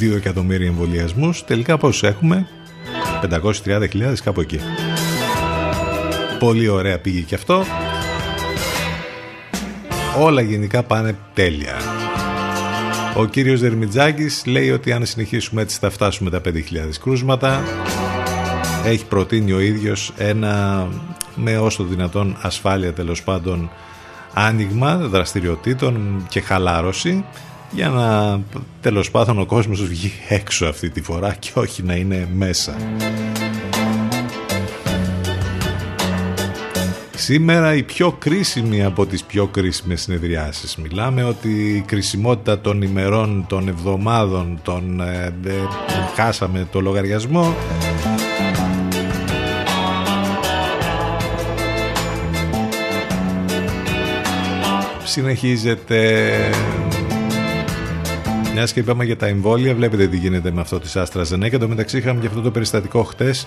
2 0.00 0.14
εκατομμύρια 0.16 0.66
εμβολιασμούς. 0.66 1.44
Τελικά 1.44 1.78
πόσους 1.78 2.02
έχουμε; 2.02 2.46
530.000 3.64 4.14
κάπου 4.24 4.40
εκεί. 4.40 4.60
Πολύ 6.38 6.68
ωραία 6.68 6.98
πήγε 6.98 7.20
και 7.20 7.34
αυτό. 7.34 7.64
Όλα 10.18 10.40
γενικά 10.40 10.82
πάνε 10.82 11.16
τέλεια. 11.34 11.76
Ο 13.16 13.24
κύριος 13.26 13.60
Δερμιτζάκης 13.60 14.42
λέει 14.46 14.70
ότι 14.70 14.92
αν 14.92 15.06
συνεχίσουμε 15.06 15.62
έτσι 15.62 15.78
θα 15.80 15.90
φτάσουμε 15.90 16.30
τα 16.30 16.40
5.000 16.44 16.52
κρούσματα. 17.02 17.62
Έχει 18.84 19.04
προτείνει 19.06 19.52
ο 19.52 19.60
ίδιος 19.60 20.12
ένα 20.16 20.86
με 21.42 21.58
όσο 21.58 21.84
δυνατόν 21.84 22.36
ασφάλεια 22.40 22.92
τέλος 22.92 23.22
πάντων 23.22 23.70
άνοιγμα 24.34 24.96
δραστηριοτήτων 24.96 26.24
και 26.28 26.40
χαλάρωση 26.40 27.24
για 27.70 27.88
να 27.88 28.40
τέλος 28.80 29.10
πάντων 29.10 29.38
ο 29.38 29.46
κόσμος 29.46 29.84
βγει 29.84 30.12
έξω 30.28 30.66
αυτή 30.66 30.90
τη 30.90 31.02
φορά 31.02 31.34
και 31.34 31.50
όχι 31.54 31.82
να 31.82 31.94
είναι 31.94 32.28
μέσα. 32.34 32.74
Σήμερα 37.14 37.74
η 37.74 37.82
πιο 37.82 38.12
κρίσιμη 38.12 38.84
από 38.84 39.06
τις 39.06 39.24
πιο 39.24 39.46
κρίσιμες 39.46 40.00
συνεδριάσεις. 40.00 40.76
Μιλάμε 40.76 41.24
ότι 41.24 41.76
η 41.76 41.80
κρισιμότητα 41.80 42.60
των 42.60 42.82
ημερών, 42.82 43.44
των 43.48 43.68
εβδομάδων, 43.68 44.60
των 44.62 45.00
ε, 45.00 45.34
ε, 45.44 45.52
χάσαμε 46.14 46.68
το 46.72 46.80
λογαριασμό 46.80 47.54
συνεχίζεται. 55.10 56.30
Μια 58.52 58.64
και 58.64 58.80
είπαμε 58.80 59.04
για 59.04 59.16
τα 59.16 59.26
εμβόλια, 59.26 59.74
βλέπετε 59.74 60.06
τι 60.06 60.16
γίνεται 60.16 60.50
με 60.50 60.60
αυτό 60.60 60.78
της 60.78 60.96
Άστρα 60.96 61.22
Ζενέκα. 61.22 61.58
Το 61.58 61.68
μεταξύ 61.68 61.98
είχαμε 61.98 62.20
και 62.20 62.26
αυτό 62.26 62.40
το 62.40 62.50
περιστατικό 62.50 63.02
χτες 63.02 63.46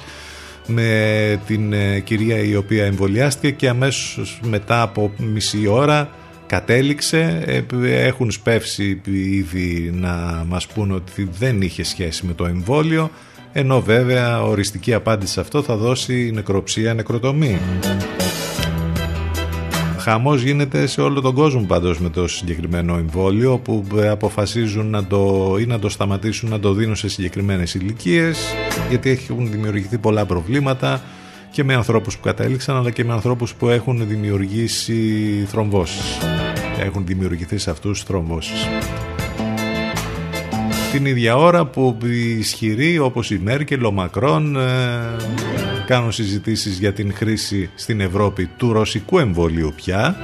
με 0.68 1.42
την 1.46 1.74
ε, 1.74 2.00
κυρία 2.00 2.38
η 2.38 2.56
οποία 2.56 2.86
εμβολιάστηκε 2.86 3.52
και 3.52 3.70
αμέσως 3.70 4.40
μετά 4.44 4.82
από 4.82 5.12
μισή 5.18 5.68
ώρα 5.68 6.10
κατέληξε 6.48 7.44
ε, 7.46 7.62
έχουν 8.06 8.32
σπεύσει 8.32 9.02
ήδη 9.06 9.92
να 9.94 10.44
μας 10.48 10.68
πούν 10.68 10.92
ότι 10.92 11.30
δεν 11.40 11.62
είχε 11.62 11.84
σχέση 11.84 12.26
με 12.26 12.34
το 12.34 12.46
εμβόλιο 12.46 13.12
ενώ 13.54 13.82
βέβαια 13.82 14.44
οριστική 14.44 14.94
απάντηση 14.94 15.34
σε 15.34 15.40
αυτό 15.40 15.62
θα 15.62 15.76
δώσει 15.76 16.32
νεκροψία 16.34 16.94
νεκροτομή 16.94 17.60
Χαμός 20.04 20.42
γίνεται 20.42 20.88
σε 20.88 21.02
όλο 21.02 21.22
τον 21.22 21.34
κόσμο 21.34 21.62
πάντως 21.62 22.00
με 22.00 22.10
το 22.10 22.28
συγκεκριμένο 22.28 22.98
εμβόλιο 22.98 23.58
που 23.58 23.86
ε, 23.96 24.08
αποφασίζουν 24.08 24.90
να 24.90 25.06
το, 25.06 25.56
ή 25.60 25.66
να 25.66 25.80
το 25.80 25.90
σταματήσουν 25.90 26.50
να 26.50 26.60
το 26.60 26.74
δίνουν 26.74 26.96
σε 26.96 27.08
συγκεκριμένες 27.10 27.74
ηλικίες, 27.74 28.54
γιατί 28.90 29.10
έχουν 29.10 29.52
δημιουργηθεί 29.52 29.98
πολλά 29.98 30.26
προβλήματα 30.26 31.02
και 31.52 31.64
με 31.64 31.74
ανθρώπους 31.74 32.16
που 32.16 32.24
κατέληξαν 32.24 32.76
αλλά 32.76 32.92
και 32.92 33.04
με 33.04 33.14
ανθρώπους 33.14 33.54
που 33.54 33.68
έχουν 33.68 34.08
δημιουργήσει 34.08 35.46
θρομβώσεις. 35.48 36.18
Έχουν 36.80 37.06
δημιουργηθεί 37.06 37.58
σε 37.58 37.70
αυτούς 37.70 38.04
θρομβώσεις. 38.04 38.68
Την 40.94 41.06
ίδια 41.06 41.36
ώρα 41.38 41.66
που 41.66 41.98
οι 42.04 42.30
ισχυροί 42.30 43.00
όπως 43.00 43.32
η 43.32 43.40
Μέρκελ, 43.44 43.84
ο 43.84 43.92
Μακρόν 43.92 44.56
ε, 44.56 44.70
κάνουν 45.86 46.12
συζητήσεις 46.12 46.78
για 46.80 46.94
την 46.94 47.14
χρήση 47.14 47.70
στην 47.76 48.00
Ευρώπη 48.02 48.46
του 48.58 48.74
ρωσικού 48.74 49.20
εμβολίου 49.20 49.74
πια. 49.76 50.16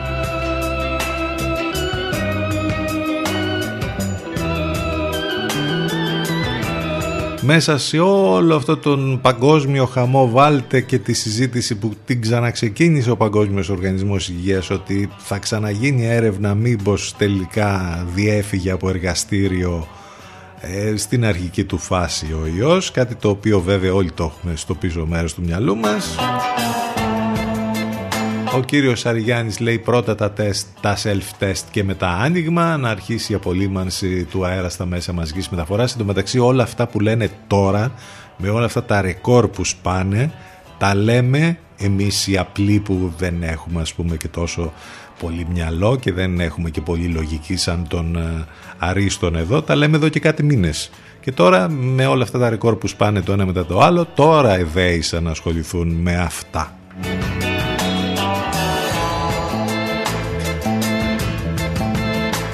Μέσα 7.41 7.77
σε 7.77 7.99
όλο 7.99 8.55
αυτό 8.55 8.77
τον 8.77 9.19
παγκόσμιο 9.21 9.85
χαμό 9.85 10.29
βάλτε 10.29 10.81
και 10.81 10.99
τη 10.99 11.13
συζήτηση 11.13 11.75
που 11.75 11.93
την 12.05 12.21
ξαναξεκίνησε 12.21 13.11
ο 13.11 13.17
Παγκόσμιος 13.17 13.69
Οργανισμός 13.69 14.29
Υγείας 14.29 14.69
ότι 14.69 15.09
θα 15.17 15.37
ξαναγίνει 15.37 16.05
έρευνα 16.05 16.55
μήπως 16.55 17.15
τελικά 17.17 18.05
διέφυγε 18.15 18.71
από 18.71 18.89
εργαστήριο 18.89 19.87
ε, 20.61 20.97
στην 20.97 21.25
αρχική 21.25 21.63
του 21.63 21.77
φάση 21.77 22.25
ο 22.25 22.47
ιός 22.57 22.91
κάτι 22.91 23.15
το 23.15 23.29
οποίο 23.29 23.59
βέβαια 23.59 23.93
όλοι 23.93 24.11
το 24.11 24.23
έχουμε 24.23 24.55
στο 24.55 24.75
πίσω 24.75 25.05
μέρος 25.05 25.33
του 25.33 25.41
μυαλού 25.41 25.77
μας 25.77 26.15
ο 28.55 28.61
κύριος 28.61 28.99
Σαριγιάννης 28.99 29.59
λέει 29.59 29.79
πρώτα 29.79 30.15
τα 30.15 30.31
τεστ, 30.31 30.67
τα 30.81 30.97
self-test 31.03 31.63
και 31.71 31.83
μετά 31.83 32.09
άνοιγμα 32.09 32.77
να 32.77 32.89
αρχίσει 32.89 33.31
η 33.31 33.35
απολύμανση 33.35 34.23
του 34.23 34.45
αέρα 34.45 34.69
στα 34.69 34.85
μέσα 34.85 35.13
μαζικής 35.13 35.49
μεταφοράς. 35.49 35.91
Εν 35.91 35.97
τω 35.97 36.03
μεταξύ 36.03 36.39
όλα 36.39 36.63
αυτά 36.63 36.87
που 36.87 36.99
λένε 36.99 37.29
τώρα 37.47 37.91
με 38.37 38.49
όλα 38.49 38.65
αυτά 38.65 38.83
τα 38.83 39.01
ρεκόρ 39.01 39.47
που 39.47 39.63
σπάνε 39.65 40.31
τα 40.77 40.95
λέμε 40.95 41.57
εμείς 41.77 42.27
οι 42.27 42.37
απλοί 42.37 42.79
που 42.79 43.13
δεν 43.17 43.43
έχουμε 43.43 43.81
ας 43.81 43.93
πούμε 43.93 44.17
και 44.17 44.27
τόσο 44.27 44.73
πολύ 45.19 45.47
μυαλό 45.53 45.95
και 45.95 46.13
δεν 46.13 46.39
έχουμε 46.39 46.69
και 46.69 46.81
πολύ 46.81 47.07
λογική 47.07 47.57
σαν 47.57 47.85
τον 47.87 48.15
ε, 48.15 48.45
Αρίστον 48.77 49.35
εδώ, 49.35 49.61
τα 49.61 49.75
λέμε 49.75 49.97
εδώ 49.97 50.09
και 50.09 50.19
κάτι 50.19 50.43
μήνες. 50.43 50.89
Και 51.21 51.31
τώρα 51.31 51.69
με 51.69 52.05
όλα 52.05 52.23
αυτά 52.23 52.39
τα 52.39 52.49
ρεκόρ 52.49 52.75
που 52.75 52.87
σπάνε 52.87 53.21
το 53.21 53.31
ένα 53.31 53.45
μετά 53.45 53.65
το 53.65 53.79
άλλο, 53.79 54.05
τώρα 54.05 54.55
ευαίησαν 54.57 55.23
να 55.23 55.31
ασχοληθούν 55.31 55.87
με 55.89 56.17
αυτά. 56.17 56.73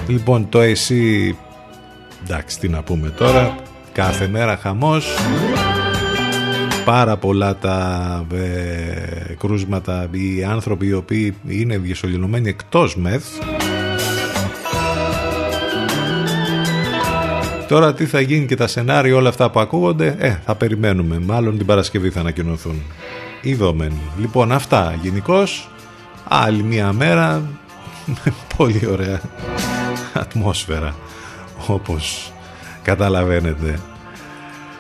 Λοιπόν, 0.08 0.50
το 0.50 0.62
εσύ, 0.62 1.36
εντάξει 2.24 2.60
τι 2.60 2.70
να 2.70 2.84
πούμε 2.84 3.10
τώρα, 3.10 3.56
κάθε 3.92 4.28
μέρα 4.28 4.58
χαμός, 4.58 5.16
πάρα 6.86 7.18
πολλά 7.18 7.56
τα 7.56 8.26
ε, 8.34 9.34
κρούσματα. 9.38 10.08
Οι 10.12 10.44
άνθρωποι 10.44 10.88
οι 10.88 10.94
οποίοι 10.94 11.36
είναι 11.48 11.78
διασωληνωμένοι 11.78 12.50
εκτός 12.50 12.96
μεθ. 12.96 13.26
Τώρα 17.68 17.94
τι 17.94 18.06
θα 18.06 18.22
γίνει 18.22 18.46
και 18.46 18.56
τα 18.56 18.68
σενάρια 18.68 19.16
όλα 19.16 19.30
αυτά 19.30 19.50
που 19.50 19.60
ακούγονται 19.60 20.16
ε, 20.20 20.40
θα 20.46 20.56
περιμένουμε, 20.56 21.20
μάλλον 21.20 21.58
την 21.58 21.66
Παρασκευή 21.66 22.10
θα 22.10 22.20
ανακοινωθούν. 22.20 22.82
Είδομεν. 23.42 23.92
Λοιπόν 24.20 24.52
αυτά 24.52 25.00
γενικώς. 25.02 25.70
άλλη 26.28 26.64
μια 26.64 26.94
μέρα. 26.94 27.42
Πολύ 28.58 28.88
ωραία. 28.92 29.22
Ατμόσφαιρα. 30.14 30.96
Όπως 31.68 32.32
καταλαβαίνετε. 32.82 33.80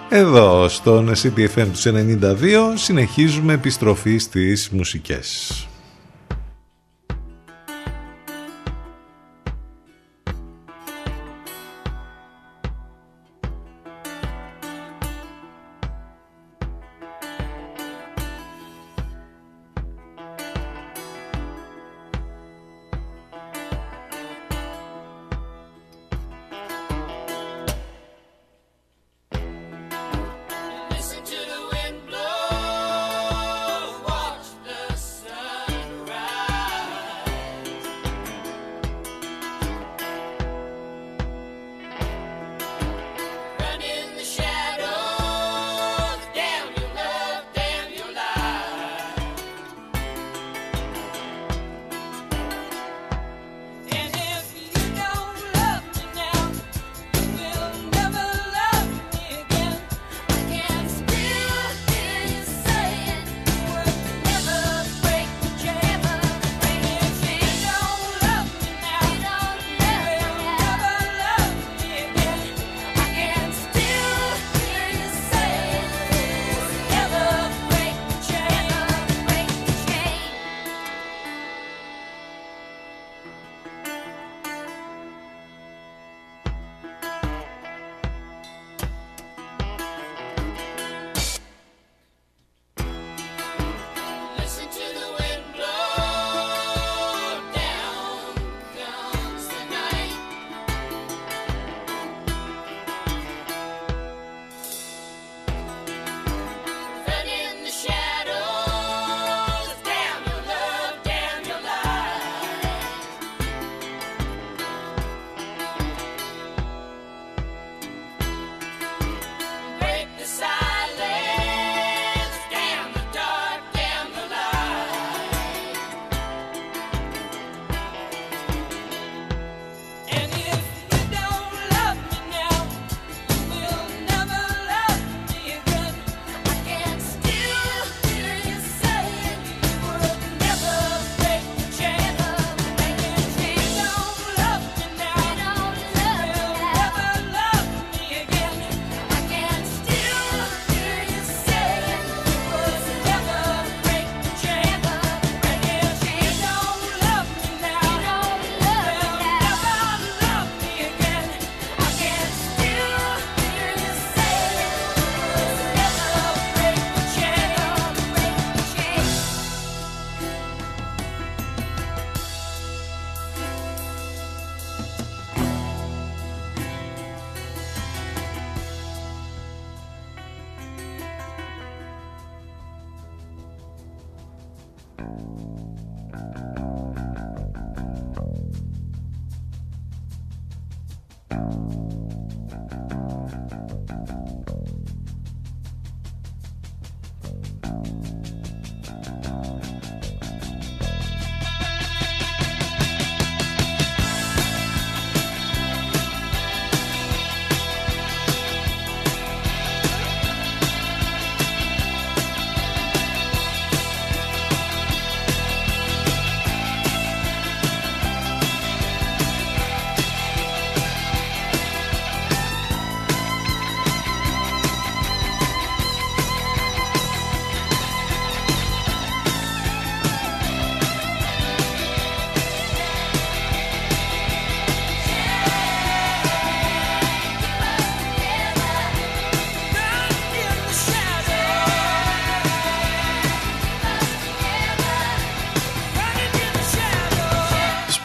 Εδώ 0.10 0.68
στον 0.68 1.10
CPFM 1.10 1.68
του 1.74 1.80
92 2.22 2.74
συνεχίζουμε 2.76 3.54
επιστροφή 3.54 4.18
στις 4.18 4.70
μουσικές. 4.70 5.68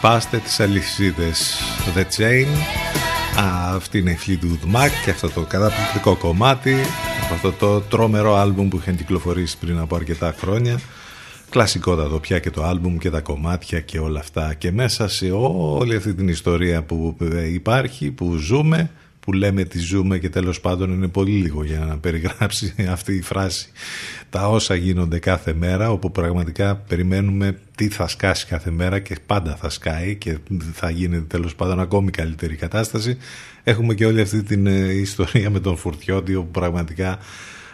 Σπάστε 0.01 0.37
τις 0.37 0.59
αλυσίδες 0.59 1.59
The 1.95 2.03
Chain. 2.17 2.47
Α, 3.39 3.75
αυτή 3.75 3.97
είναι 3.97 4.11
η 4.11 4.17
Fleetwood 4.25 4.75
Mac 4.75 4.89
και 5.03 5.09
αυτό 5.09 5.29
το 5.29 5.41
καταπληκτικό 5.41 6.15
κομμάτι 6.15 6.75
από 7.23 7.33
αυτό 7.33 7.51
το 7.51 7.81
τρόμερο 7.81 8.35
άλμπουμ 8.35 8.67
που 8.67 8.77
είχαν 8.77 8.95
κυκλοφορήσει 8.95 9.57
πριν 9.57 9.79
από 9.79 9.95
αρκετά 9.95 10.35
χρόνια. 10.39 10.79
Κλασικότατο 11.49 12.19
πια 12.19 12.39
και 12.39 12.49
το 12.49 12.63
άλμπουμ 12.63 12.97
και 12.97 13.09
τα 13.09 13.21
κομμάτια 13.21 13.79
και 13.81 13.99
όλα 13.99 14.19
αυτά 14.19 14.53
και 14.53 14.71
μέσα 14.71 15.07
σε 15.07 15.31
όλη 15.31 15.95
αυτή 15.95 16.13
την 16.13 16.27
ιστορία 16.27 16.83
που 16.83 17.17
υπάρχει, 17.53 18.11
που 18.11 18.35
ζούμε 18.35 18.89
που 19.21 19.33
λέμε 19.33 19.63
τι 19.63 19.79
ζούμε 19.79 20.17
και 20.17 20.29
τέλος 20.29 20.61
πάντων 20.61 20.93
είναι 20.93 21.07
πολύ 21.07 21.31
λίγο 21.31 21.63
για 21.63 21.79
να 21.79 21.97
περιγράψει 21.97 22.73
αυτή 22.95 23.15
η 23.15 23.21
φράση. 23.21 23.69
Τα 24.29 24.49
όσα 24.49 24.75
γίνονται 24.75 25.19
κάθε 25.19 25.53
μέρα 25.53 25.91
όπου 25.91 26.11
πραγματικά 26.11 26.75
περιμένουμε 26.75 27.57
τι 27.75 27.87
θα 27.89 28.07
σκάσει 28.07 28.45
κάθε 28.45 28.71
μέρα 28.71 28.99
και 28.99 29.15
πάντα 29.25 29.55
θα 29.55 29.69
σκάει 29.69 30.15
και 30.15 30.37
θα 30.73 30.89
γίνει 30.89 31.21
τέλος 31.21 31.55
πάντων 31.55 31.79
ακόμη 31.79 32.11
καλύτερη 32.11 32.55
κατάσταση. 32.55 33.17
Έχουμε 33.63 33.93
και 33.93 34.05
όλη 34.05 34.21
αυτή 34.21 34.43
την 34.43 34.67
ε, 34.67 34.91
ιστορία 34.91 35.49
με 35.49 35.59
τον 35.59 35.77
Φουρτιώτη 35.77 36.35
όπου 36.35 36.51
πραγματικά 36.51 37.19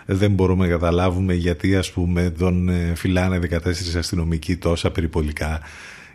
δεν 0.06 0.32
μπορούμε 0.32 0.66
να 0.66 0.72
καταλάβουμε 0.72 1.34
γιατί 1.34 1.76
ας 1.76 1.92
πούμε 1.92 2.30
τον 2.30 2.70
ε, 2.70 2.94
φυλάνε 2.96 3.40
14 3.52 3.58
αστυνομικοί 3.98 4.56
τόσα 4.56 4.92
περιπολικά 4.92 5.62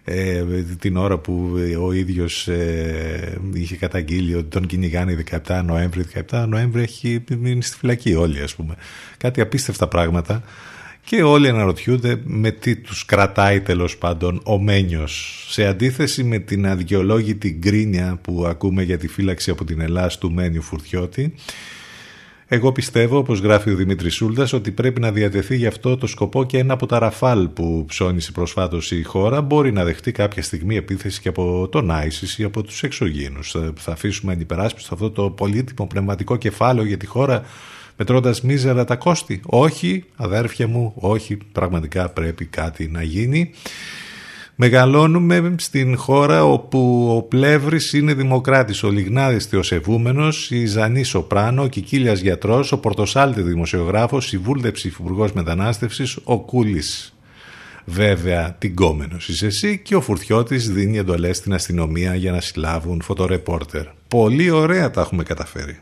ε, 0.05 0.45
την 0.79 0.97
ώρα 0.97 1.19
που 1.19 1.51
ο 1.83 1.93
ίδιος 1.93 2.49
ε, 2.49 3.39
είχε 3.53 3.77
καταγγείλει 3.77 4.35
ότι 4.35 4.49
τον 4.49 4.67
κυνηγάνε 4.67 5.25
17 5.47 5.63
Νοέμβρη. 5.65 6.05
17 6.31 6.45
Νοέμβρη 6.49 6.83
έχει 6.83 7.25
μείνει 7.39 7.63
στη 7.63 7.77
φυλακή 7.77 8.15
όλοι 8.15 8.41
ας 8.41 8.55
πούμε. 8.55 8.75
Κάτι 9.17 9.41
απίστευτα 9.41 9.89
πράγματα. 9.89 10.43
Και 11.05 11.23
όλοι 11.23 11.49
αναρωτιούνται 11.49 12.21
με 12.25 12.51
τι 12.51 12.77
τους 12.77 13.05
κρατάει 13.05 13.61
τέλος 13.61 13.97
πάντων 13.97 14.41
ο 14.45 14.59
Μένιος. 14.59 15.47
Σε 15.51 15.67
αντίθεση 15.67 16.25
με 16.25 16.39
την 16.39 16.67
αδικαιολόγητη 16.67 17.51
γκρίνια 17.51 18.19
που 18.23 18.45
ακούμε 18.47 18.83
για 18.83 18.99
τη 18.99 19.09
φύλαξη 19.09 19.51
από 19.51 19.65
την 19.65 19.81
Ελλάδα 19.81 20.17
του 20.19 20.33
Μένιου 20.33 20.63
Φουρτιώτη 20.63 21.35
εγώ 22.55 22.73
πιστεύω, 22.73 23.19
όπως 23.19 23.41
γράφει 23.41 23.71
ο 23.71 23.75
Δημήτρης 23.75 24.15
Σούλτας, 24.15 24.53
ότι 24.53 24.71
πρέπει 24.71 25.01
να 25.01 25.13
διατεθεί 25.13 25.57
γι' 25.57 25.67
αυτό 25.67 25.97
το 25.97 26.07
σκοπό 26.07 26.45
και 26.45 26.59
ένα 26.59 26.73
από 26.73 26.87
τα 26.87 26.99
ραφάλ 26.99 27.49
που 27.49 27.85
ψώνισε 27.89 28.33
προσφάτως 28.33 28.91
η 28.91 29.03
χώρα 29.03 29.41
μπορεί 29.41 29.73
να 29.73 29.85
δεχτεί 29.85 30.13
κάποια 30.13 30.43
στιγμή 30.43 30.77
επίθεση 30.77 31.21
και 31.21 31.29
από 31.29 31.69
τον 31.71 31.91
Άισις 31.91 32.39
ή 32.39 32.45
από 32.45 32.63
τους 32.63 32.83
εξωγήινους. 32.83 33.57
Θα 33.75 33.93
αφήσουμε 33.93 34.33
αντιπεράσπιστο 34.33 34.95
αυτό 34.95 35.11
το 35.11 35.31
πολύτιμο 35.31 35.87
πνευματικό 35.87 36.37
κεφάλαιο 36.37 36.87
για 36.87 36.97
τη 36.97 37.07
χώρα 37.07 37.43
μετρώντας 37.97 38.41
μίζερα 38.41 38.85
τα 38.85 38.97
κόστη. 38.97 39.41
Όχι, 39.45 40.05
αδέρφια 40.17 40.69
μου, 40.69 40.93
όχι, 40.97 41.39
πραγματικά 41.53 42.09
πρέπει 42.09 42.45
κάτι 42.45 42.89
να 42.89 43.03
γίνει. 43.03 43.51
Μεγαλώνουμε 44.65 45.55
στην 45.59 45.97
χώρα 45.97 46.45
όπου 46.45 47.13
ο 47.17 47.23
Πλεύρης 47.23 47.93
είναι 47.93 48.15
δημοκράτης, 48.15 48.83
ο 48.83 48.91
Λιγνάδης 48.91 49.45
θεοσεβούμενος, 49.45 50.51
η 50.51 50.67
Ζανή 50.67 51.03
Σοπράνο, 51.03 51.63
ο 51.63 51.67
Κικίλιας 51.67 52.21
γιατρός, 52.21 52.73
ο 52.73 52.79
Πορτοσάλτης 52.79 53.45
δημοσιογράφος, 53.45 54.33
η 54.33 54.39
Βούλτεψη 54.39 54.89
υφυπουργός 54.89 55.33
μετανάστευσης, 55.33 56.19
ο 56.25 56.41
Κούλης. 56.41 57.15
Βέβαια, 57.85 58.57
την 58.59 58.75
κόμενος 58.75 59.29
είσαι 59.29 59.47
εσύ 59.47 59.79
και 59.79 59.97
ο 59.97 60.01
Φουρτιώτης 60.01 60.71
δίνει 60.71 60.99
εντολές 60.99 61.37
στην 61.37 61.55
αστυνομία 61.55 62.15
για 62.15 62.33
να 62.33 62.41
συλλάβουν 62.41 63.03
φωτορεπόρτερ. 63.03 63.85
Πολύ 64.09 64.51
ωραία 64.51 64.91
τα 64.91 65.01
έχουμε 65.01 65.23
καταφέρει. 65.23 65.79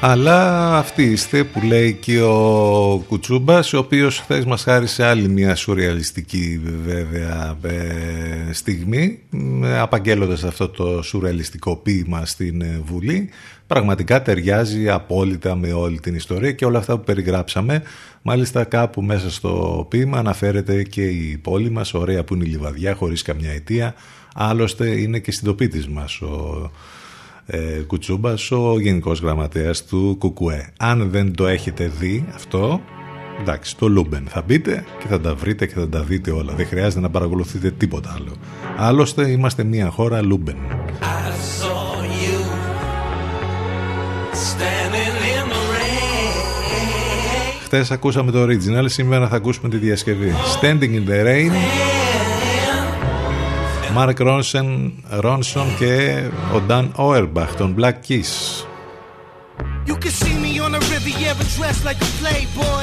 Αλλά 0.00 0.76
αυτοί 0.76 1.02
είστε 1.02 1.44
που 1.44 1.60
λέει 1.62 1.92
και 1.92 2.20
ο 2.20 3.04
Κουτσούμπας 3.08 3.72
ο 3.72 3.78
οποίος 3.78 4.18
χθες 4.18 4.44
μας 4.44 4.62
χάρισε 4.62 5.04
άλλη 5.04 5.28
μια 5.28 5.54
σουρεαλιστική 5.54 6.60
βέβαια 6.84 7.56
ε, 7.62 8.52
στιγμή 8.52 9.18
απαγγέλλοντας 9.80 10.44
αυτό 10.44 10.68
το 10.68 11.02
σουρεαλιστικό 11.02 11.76
ποίημα 11.76 12.24
στην 12.26 12.62
ε, 12.62 12.80
Βουλή. 12.84 13.28
Πραγματικά 13.66 14.22
ταιριάζει 14.22 14.88
απόλυτα 14.88 15.54
με 15.54 15.72
όλη 15.72 16.00
την 16.00 16.14
ιστορία 16.14 16.52
και 16.52 16.64
όλα 16.64 16.78
αυτά 16.78 16.98
που 16.98 17.04
περιγράψαμε. 17.04 17.82
Μάλιστα 18.22 18.64
κάπου 18.64 19.02
μέσα 19.02 19.30
στο 19.30 19.86
ποίημα 19.90 20.18
αναφέρεται 20.18 20.82
και 20.82 21.02
η 21.02 21.36
πόλη 21.42 21.70
μας 21.70 21.94
ωραία 21.94 22.24
που 22.24 22.34
είναι 22.34 22.44
η 22.44 22.48
Λιβαδιά 22.48 22.94
χωρίς 22.94 23.22
καμιά 23.22 23.50
αιτία. 23.50 23.94
Άλλωστε 24.34 25.00
είναι 25.00 25.18
και 25.18 25.32
συντοπίτης 25.32 25.88
μας 25.88 26.20
ο 26.20 26.70
ε, 27.50 27.58
Κουτσούμπας, 27.86 28.50
ο 28.50 28.80
Γενικός 28.80 29.20
Γραμματέας 29.20 29.84
του 29.84 30.16
Κουκουέ. 30.18 30.72
Αν 30.76 31.10
δεν 31.10 31.34
το 31.34 31.46
έχετε 31.46 31.90
δει 31.98 32.24
αυτό, 32.34 32.80
εντάξει, 33.40 33.76
το 33.76 33.88
Luben 33.88 34.26
θα 34.28 34.42
μπείτε 34.46 34.84
και 34.98 35.06
θα 35.08 35.20
τα 35.20 35.34
βρείτε 35.34 35.66
και 35.66 35.74
θα 35.74 35.88
τα 35.88 36.00
δείτε 36.00 36.30
όλα. 36.30 36.52
Δεν 36.54 36.66
χρειάζεται 36.66 37.00
να 37.00 37.10
παρακολουθείτε 37.10 37.70
τίποτα 37.70 38.14
άλλο. 38.14 38.32
Άλλωστε 38.76 39.30
είμαστε 39.30 39.64
μια 39.64 39.90
χώρα 39.90 40.22
Λούμπεν. 40.22 40.56
Χτες 47.64 47.90
ακούσαμε 47.90 48.30
το 48.30 48.42
original, 48.42 48.84
σήμερα 48.84 49.28
θα 49.28 49.36
ακούσουμε 49.36 49.68
τη 49.68 49.76
διασκευή. 49.76 50.32
Standing 50.60 50.94
in 50.94 51.08
the 51.08 51.24
Rain. 51.24 51.97
Μάρκ 53.92 54.18
Ρόνσον 55.20 55.76
και 55.78 56.22
ο 56.54 56.60
Νταν 56.60 56.92
Όερμπαχ, 56.94 57.54
τον 57.54 57.74
Black 57.78 57.94
Kiss. 58.08 58.64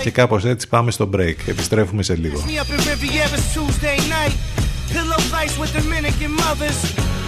Και 0.03 0.11
κάπως 0.11 0.45
έτσι 0.45 0.67
πάμε 0.67 0.91
στο 0.91 1.09
break. 1.15 1.35
Επιστρέφουμε 1.45 2.03
σε 2.03 2.15
λίγο. 2.15 2.43
Pillow 4.95 5.21
fights 5.33 5.55
with 5.61 5.71
Dominican 5.79 6.31
mothers. 6.43 6.79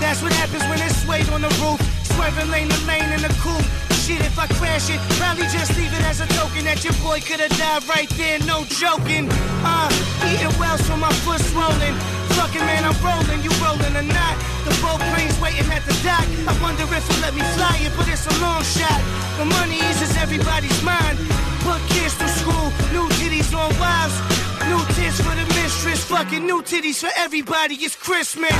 That's 0.02 0.20
what 0.24 0.34
happens 0.42 0.64
when 0.70 0.80
it's 0.86 0.98
swayed 1.04 1.28
on 1.36 1.42
the 1.48 1.52
roof. 1.62 1.80
Swerving 2.12 2.50
lane 2.54 2.70
to 2.74 2.80
lane 2.90 3.12
in 3.16 3.22
the 3.28 3.34
coupe. 3.44 3.87
Shit, 4.08 4.24
if 4.24 4.39
I 4.39 4.47
crash 4.47 4.88
it, 4.88 5.03
probably 5.20 5.43
just 5.51 5.76
leave 5.76 5.91
it 5.91 5.99
as 6.08 6.24
a 6.24 6.28
token 6.32 6.64
that 6.64 6.80
your 6.80 6.95
boy 7.03 7.20
could 7.20 7.43
have 7.43 7.51
died 7.60 7.84
right 7.91 8.08
there, 8.16 8.39
no 8.47 8.64
joking. 8.72 9.28
Uh, 9.68 9.91
eating 10.32 10.47
well 10.55 10.80
so 10.80 10.95
my 10.95 11.12
foot's 11.28 11.43
swollen. 11.51 11.91
Fucking 12.39 12.64
man, 12.64 12.88
I'm 12.88 12.95
rolling, 13.03 13.43
you 13.43 13.51
rolling 13.60 13.91
or 13.99 14.08
not. 14.08 14.36
The 14.64 14.72
boat 14.80 15.03
plane's 15.12 15.36
waiting 15.43 15.68
at 15.76 15.84
the 15.84 15.91
dock. 16.08 16.24
I 16.47 16.55
wonder 16.64 16.88
if 16.88 17.03
he'll 17.03 17.20
let 17.20 17.36
me 17.36 17.43
fly 17.60 17.84
it, 17.84 17.91
but 17.99 18.08
it's 18.08 18.24
a 18.24 18.36
long 18.39 18.64
shot. 18.64 18.95
The 19.43 19.43
money 19.43 19.76
eases 19.76 20.16
everybody's 20.16 20.80
mind. 20.88 21.20
Put 21.68 21.84
kids 21.91 22.16
to 22.24 22.32
school, 22.32 22.72
new 22.95 23.12
titties 23.20 23.51
on 23.51 23.76
wives. 23.76 24.16
New 24.72 24.80
tits 24.95 25.20
for 25.20 25.36
the 25.36 25.43
mistress, 25.51 26.08
fucking 26.08 26.47
new 26.47 26.64
titties 26.64 27.03
for 27.03 27.12
everybody. 27.20 27.76
It's 27.76 27.99
Christmas. 27.99 28.55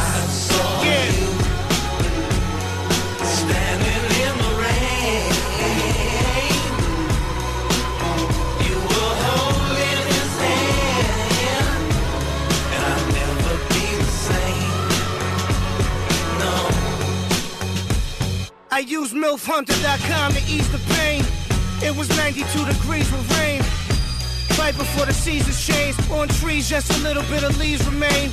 Yeah. 0.84 1.27
I 18.78 18.82
use 18.82 19.12
MILFHunter.com 19.12 20.34
to 20.34 20.42
ease 20.46 20.70
the 20.70 20.78
pain. 21.02 21.26
It 21.82 21.98
was 21.98 22.10
92 22.14 22.46
degrees 22.62 23.10
with 23.10 23.26
rain. 23.42 23.66
Right 24.54 24.78
before 24.78 25.08
the 25.08 25.18
seasons 25.18 25.58
changed, 25.66 25.98
on 26.12 26.28
trees 26.28 26.70
just 26.70 26.94
a 26.94 27.02
little 27.02 27.24
bit 27.24 27.42
of 27.42 27.58
leaves 27.58 27.82
remain. 27.90 28.30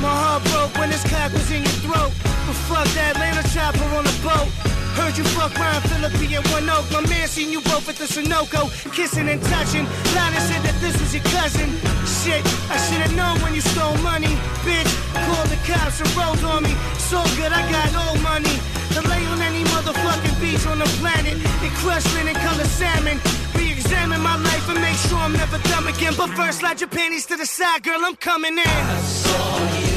My 0.00 0.08
heart 0.08 0.44
broke 0.48 0.72
when 0.80 0.88
this 0.88 1.04
cock 1.12 1.30
was 1.36 1.44
in 1.50 1.60
your 1.60 1.76
throat. 1.84 2.08
But 2.24 2.56
fuck 2.72 2.88
that 2.96 3.20
Atlanta 3.20 3.44
chopper 3.52 3.84
on 3.92 4.08
the 4.08 4.16
boat. 4.24 4.48
Heard 4.96 5.12
you 5.20 5.24
fuck 5.36 5.52
Ryan 5.60 5.82
Philippi 5.84 6.40
and 6.40 6.46
One 6.48 6.70
Oak. 6.72 6.88
My 6.88 7.04
man 7.12 7.28
seen 7.28 7.52
you 7.52 7.60
both 7.60 7.84
at 7.84 7.96
the 7.96 8.08
Sunoco, 8.08 8.72
kissing 8.96 9.28
and 9.28 9.42
touching. 9.52 9.84
Lana 10.16 10.40
said 10.40 10.64
that 10.64 10.76
this 10.80 10.96
was 11.04 11.12
your 11.12 11.24
cousin. 11.36 11.68
Shit, 12.08 12.40
I 12.72 12.80
should've 12.80 13.12
known 13.12 13.36
when 13.44 13.52
you 13.52 13.60
stole 13.60 14.00
money. 14.00 14.40
Bitch, 14.64 14.88
called 15.28 15.52
the 15.52 15.60
cops 15.68 16.00
and 16.00 16.08
rolled 16.16 16.40
on 16.48 16.62
me. 16.64 16.72
So 16.96 17.20
good, 17.36 17.52
I 17.52 17.60
got 17.68 17.92
old 18.08 18.22
money. 18.24 18.56
To 18.94 19.00
lay 19.08 19.24
on 19.26 19.40
any 19.40 19.64
motherfucking 19.64 20.40
beach 20.40 20.66
on 20.66 20.78
the 20.78 20.84
planet. 21.00 21.34
In 21.34 21.70
crushed 21.80 22.12
linen 22.14 22.34
color 22.34 22.64
salmon. 22.64 23.20
Re-examine 23.54 24.20
my 24.20 24.36
life 24.36 24.68
and 24.68 24.80
make 24.80 24.96
sure 24.96 25.18
I'm 25.18 25.32
never 25.32 25.58
dumb 25.70 25.86
again. 25.86 26.14
But 26.16 26.30
first, 26.30 26.60
slide 26.60 26.80
your 26.80 26.90
panties 26.90 27.26
to 27.26 27.36
the 27.36 27.46
side, 27.46 27.82
girl, 27.82 28.04
I'm 28.04 28.16
coming 28.16 28.58
in. 28.58 29.91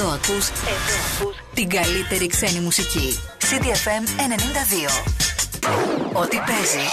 Εδώ 0.00 0.08
ακούς, 0.08 0.48
εδώ 0.48 1.24
ακούς 1.24 1.36
την 1.54 1.68
καλύτερη 1.68 2.26
ξένη 2.26 2.60
μουσική. 2.60 3.18
CDFM 3.38 4.04
92. 6.12 6.12
Ό,τι 6.12 6.36
παίζει 6.36 6.86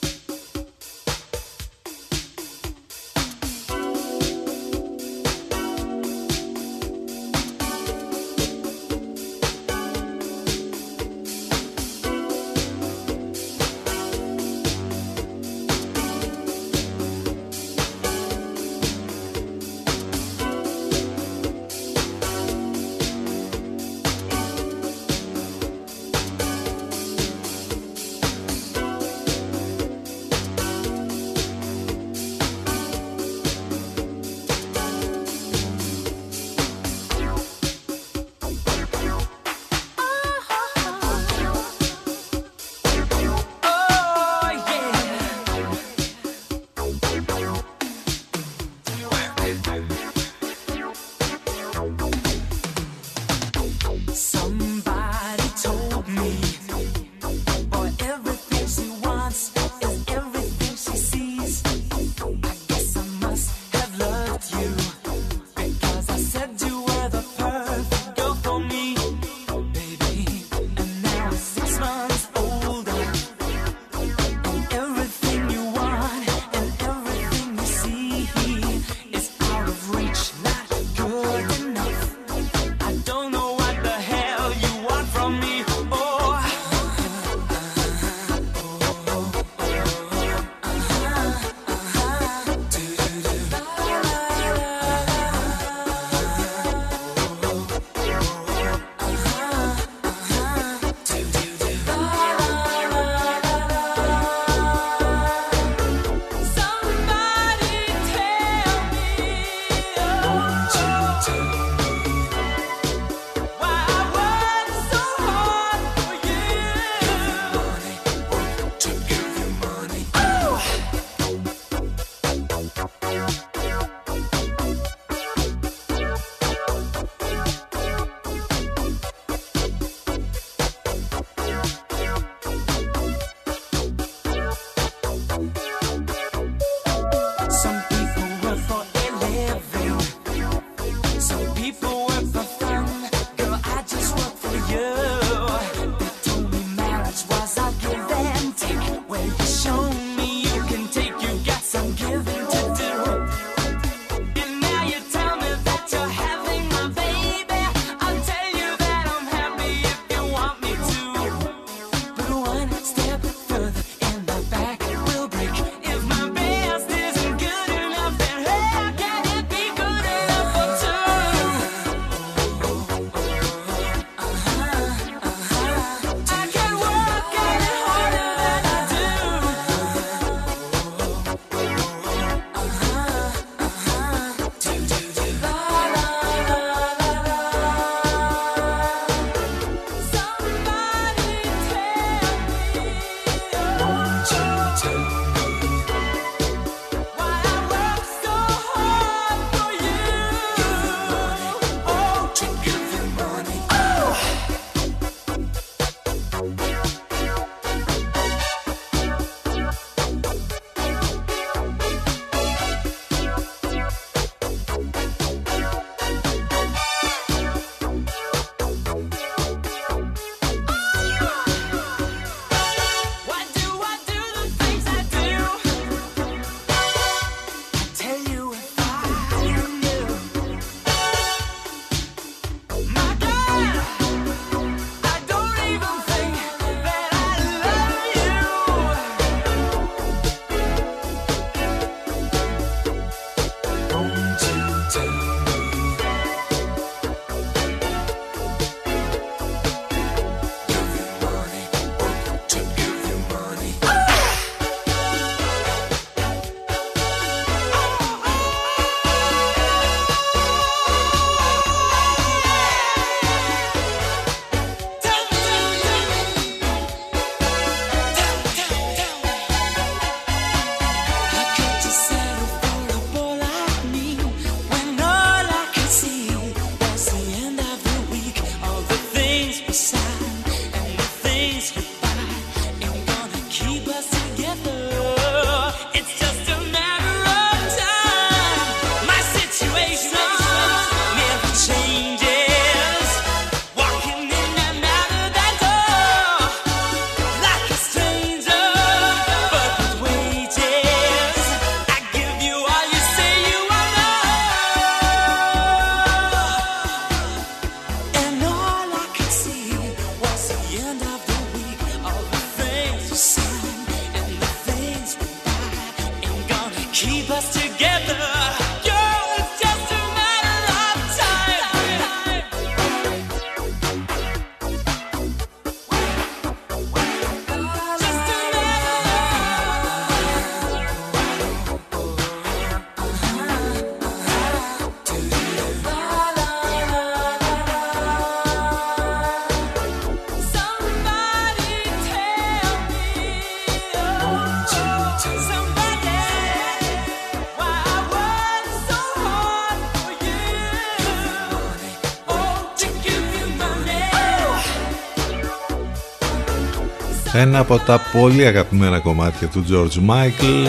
Ένα 357.40 357.60
από 357.60 357.80
τα 357.80 358.02
πολύ 358.12 358.46
αγαπημένα 358.46 359.00
κομμάτια 359.00 359.48
του 359.48 359.66
George 359.70 360.10
Michael 360.10 360.68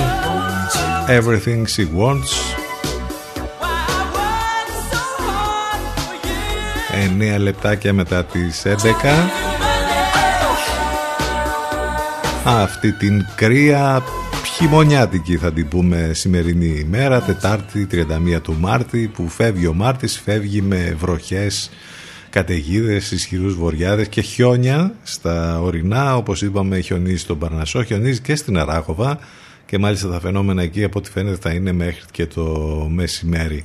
Everything 1.09 1.64
She 1.77 1.87
Wants. 1.99 2.33
9 7.37 7.39
λεπτάκια 7.39 7.93
μετά 7.93 8.25
τις 8.25 8.62
11 8.66 8.75
Αυτή 12.45 12.93
την 12.93 13.27
κρύα 13.35 14.03
χειμωνιάτικη 14.55 15.37
θα 15.37 15.53
την 15.53 15.69
πούμε 15.69 16.11
σημερινή 16.12 16.85
ημέρα 16.87 17.21
Τετάρτη 17.21 17.87
31 17.93 18.41
του 18.43 18.57
Μάρτη 18.61 19.11
που 19.14 19.29
φεύγει 19.29 19.66
ο 19.66 19.75
Μάρτης 19.75 20.21
φεύγει 20.25 20.62
με 20.62 20.97
βροχές 20.99 21.71
καταιγίδες, 22.39 23.11
ισχυρούς 23.11 23.55
βοριάδες 23.55 24.09
και 24.09 24.20
χιόνια 24.20 24.95
στα 25.03 25.61
ορεινά. 25.61 26.16
Όπως 26.16 26.43
είπαμε, 26.43 26.80
χιονίζει 26.80 27.16
στον 27.16 27.39
Παρνασό, 27.39 27.82
χιονίζει 27.82 28.20
και 28.20 28.36
στην 28.36 28.59
Αράχοβα 28.59 29.18
και 29.66 29.78
μάλιστα 29.78 30.09
τα 30.09 30.20
φαινόμενα 30.20 30.62
εκεί 30.62 30.84
από 30.84 30.99
ό,τι 30.99 31.11
φαίνεται 31.11 31.36
θα 31.41 31.51
είναι 31.51 31.72
μέχρι 31.72 32.03
και 32.11 32.26
το 32.26 32.45
μεσημέρι. 32.91 33.64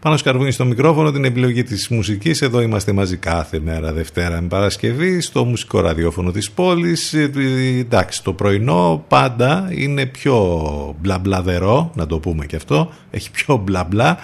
Πάνω 0.00 0.16
σκαρβούνι 0.16 0.50
στο 0.50 0.64
μικρόφωνο 0.64 1.12
την 1.12 1.24
επιλογή 1.24 1.62
της 1.62 1.88
μουσικής. 1.88 2.42
Εδώ 2.42 2.60
είμαστε 2.60 2.92
μαζί 2.92 3.16
κάθε 3.16 3.60
μέρα 3.64 3.92
Δευτέρα 3.92 4.40
με 4.40 4.48
Παρασκευή 4.48 5.20
στο 5.20 5.44
μουσικό 5.44 5.80
ραδιόφωνο 5.80 6.30
της 6.30 6.50
πόλης. 6.50 7.12
Ε, 7.12 7.30
εντάξει, 7.78 8.22
το 8.22 8.32
πρωινό 8.32 9.04
πάντα 9.08 9.68
είναι 9.70 10.06
πιο 10.06 10.96
μπλα 11.00 11.22
να 11.94 12.06
το 12.06 12.18
πούμε 12.18 12.46
και 12.46 12.56
αυτό. 12.56 12.92
Έχει 13.10 13.30
πιο 13.30 13.56
μπλα 13.56 13.84
μπλα. 13.84 14.18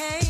okay. 0.00 0.27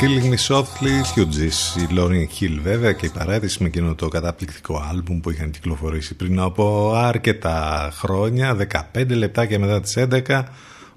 Killing 0.00 0.30
Me 0.30 0.36
Softly, 0.36 1.02
Fugees, 1.14 1.80
η 1.80 1.86
Lauren 1.96 2.40
Hill 2.40 2.58
βέβαια 2.62 2.92
και 2.92 3.06
η 3.06 3.08
παράδειση 3.08 3.62
με 3.62 3.68
εκείνο 3.68 3.94
το 3.94 4.08
καταπληκτικό 4.08 4.86
άλμπουμ 4.90 5.20
που 5.20 5.30
είχαν 5.30 5.50
κυκλοφορήσει 5.50 6.14
πριν 6.14 6.40
από 6.40 6.92
αρκετά 6.94 7.90
χρόνια, 7.92 8.56
15 8.94 9.06
λεπτάκια 9.08 9.58
μετά 9.58 9.80
τις 9.80 9.96
11. 9.98 10.42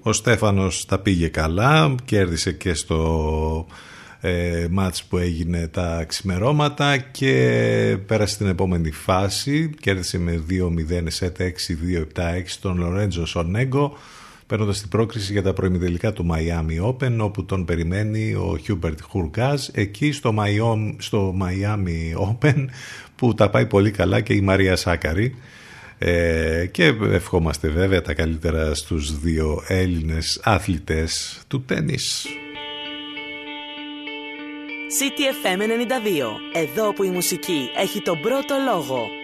Ο 0.02 0.12
Στέφανος 0.12 0.86
τα 0.86 0.98
πήγε 0.98 1.28
καλά, 1.28 1.94
κέρδισε 2.04 2.52
και 2.52 2.74
στο 2.74 3.66
ε, 4.20 4.66
μάτς 4.70 5.04
που 5.04 5.16
έγινε 5.16 5.68
τα 5.68 6.04
ξημερώματα 6.04 6.96
και 6.96 7.96
πέρασε 8.06 8.34
στην 8.34 8.46
επόμενη 8.46 8.90
φάση, 8.90 9.70
κέρδισε 9.80 10.18
με 10.18 10.42
2-0 10.50 11.04
σε 11.06 11.32
6-2-7-6 11.38 11.52
τον 12.60 12.78
Λορέντζο 12.78 13.26
Σονέγκο 13.26 13.96
παίρνοντας 14.50 14.80
την 14.80 14.88
πρόκριση 14.88 15.32
για 15.32 15.42
τα 15.42 15.52
προημιδελικά 15.52 16.12
του 16.12 16.26
Miami 16.30 16.86
Open, 16.88 17.16
όπου 17.18 17.44
τον 17.44 17.64
περιμένει 17.64 18.34
ο 18.34 18.58
Hubert 18.66 18.96
Hurkacz, 19.12 19.56
εκεί 19.72 20.12
στο, 20.12 20.34
Miami, 20.38 20.94
στο 20.98 21.34
Miami 21.40 22.28
Open, 22.28 22.64
που 23.16 23.34
τα 23.34 23.50
πάει 23.50 23.66
πολύ 23.66 23.90
καλά 23.90 24.20
και 24.20 24.34
η 24.34 24.40
Μαρία 24.40 24.76
Σάκαρη. 24.76 25.34
Ε, 25.98 26.66
και 26.70 26.94
ευχόμαστε 27.10 27.68
βέβαια 27.68 28.02
τα 28.02 28.14
καλύτερα 28.14 28.74
στους 28.74 29.18
δύο 29.20 29.62
Έλληνες 29.66 30.40
αθλητές 30.44 31.42
του 31.48 31.62
τένις. 31.64 32.26
CTFM 34.98 35.58
92. 35.58 35.62
Εδώ 36.62 36.92
που 36.92 37.02
η 37.02 37.10
μουσική 37.10 37.70
έχει 37.76 38.00
τον 38.00 38.20
πρώτο 38.20 38.54
λόγο. 38.72 39.19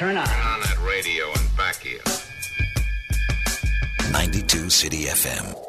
Turn 0.00 0.16
on. 0.16 0.26
Turn 0.26 0.46
on 0.46 0.60
that 0.60 0.78
radio 0.78 1.26
and 1.30 1.56
back 1.58 1.76
here. 1.76 2.00
92 4.10 4.70
City 4.70 5.04
FM. 5.04 5.59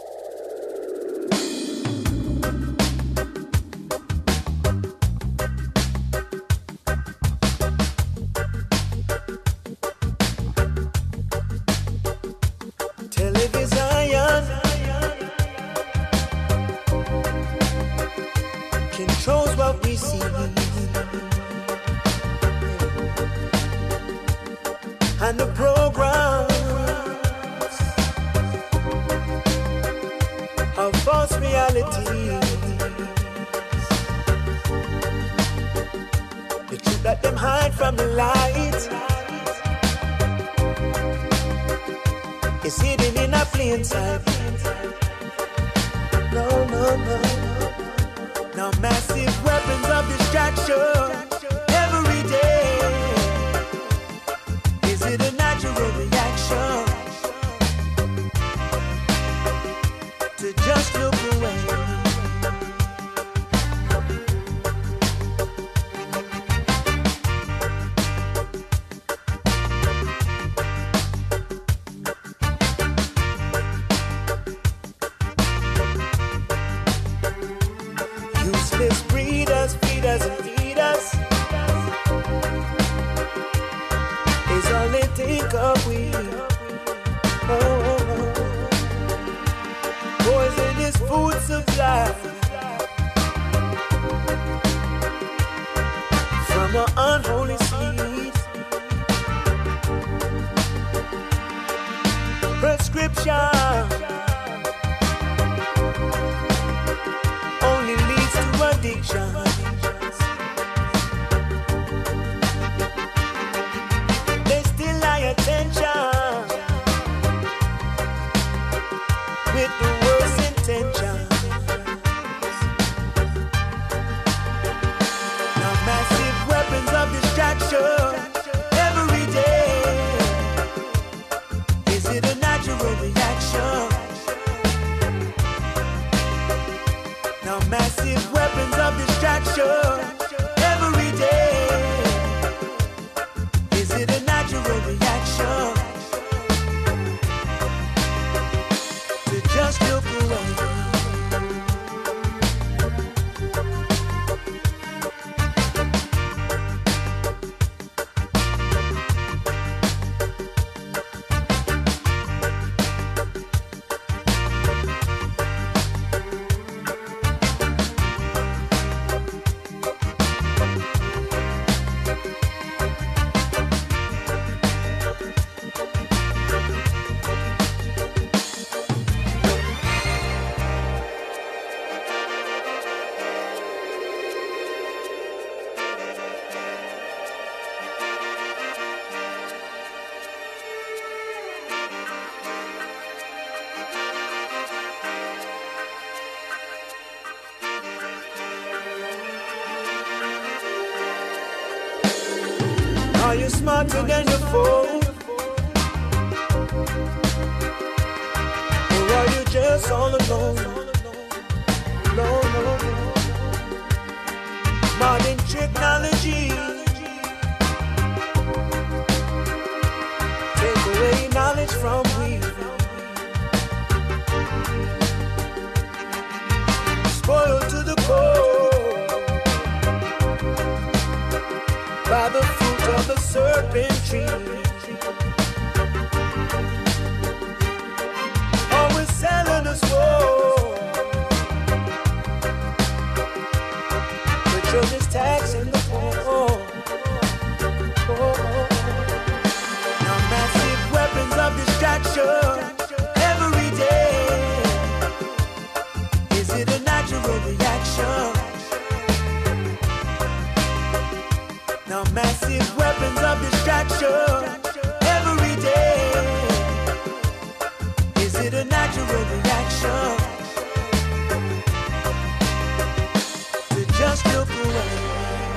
away. 61.29 62.00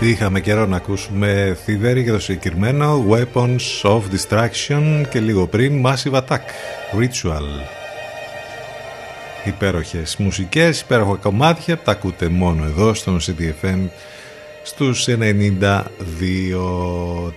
Είχαμε 0.04 0.40
καιρό 0.40 0.66
να 0.66 0.76
ακούσουμε 0.76 1.58
θηβέρι 1.64 2.02
για 2.02 2.12
το 2.12 2.18
συγκεκριμένο 2.18 3.06
Weapons 3.10 3.82
of 3.82 4.00
Distraction 4.00 5.02
και 5.10 5.20
λίγο 5.20 5.46
πριν 5.46 5.82
Massive 5.86 6.12
Attack 6.12 6.44
Ritual 6.98 7.66
υπέροχες 9.44 10.16
μουσικές, 10.16 10.80
υπέροχα 10.80 11.14
κομμάτια 11.14 11.78
τα 11.78 11.92
ακούτε 11.92 12.28
μόνο 12.28 12.64
εδώ 12.64 12.94
στον 12.94 13.20
CDFM 13.20 13.88
στους 14.62 15.06
92 15.08 15.82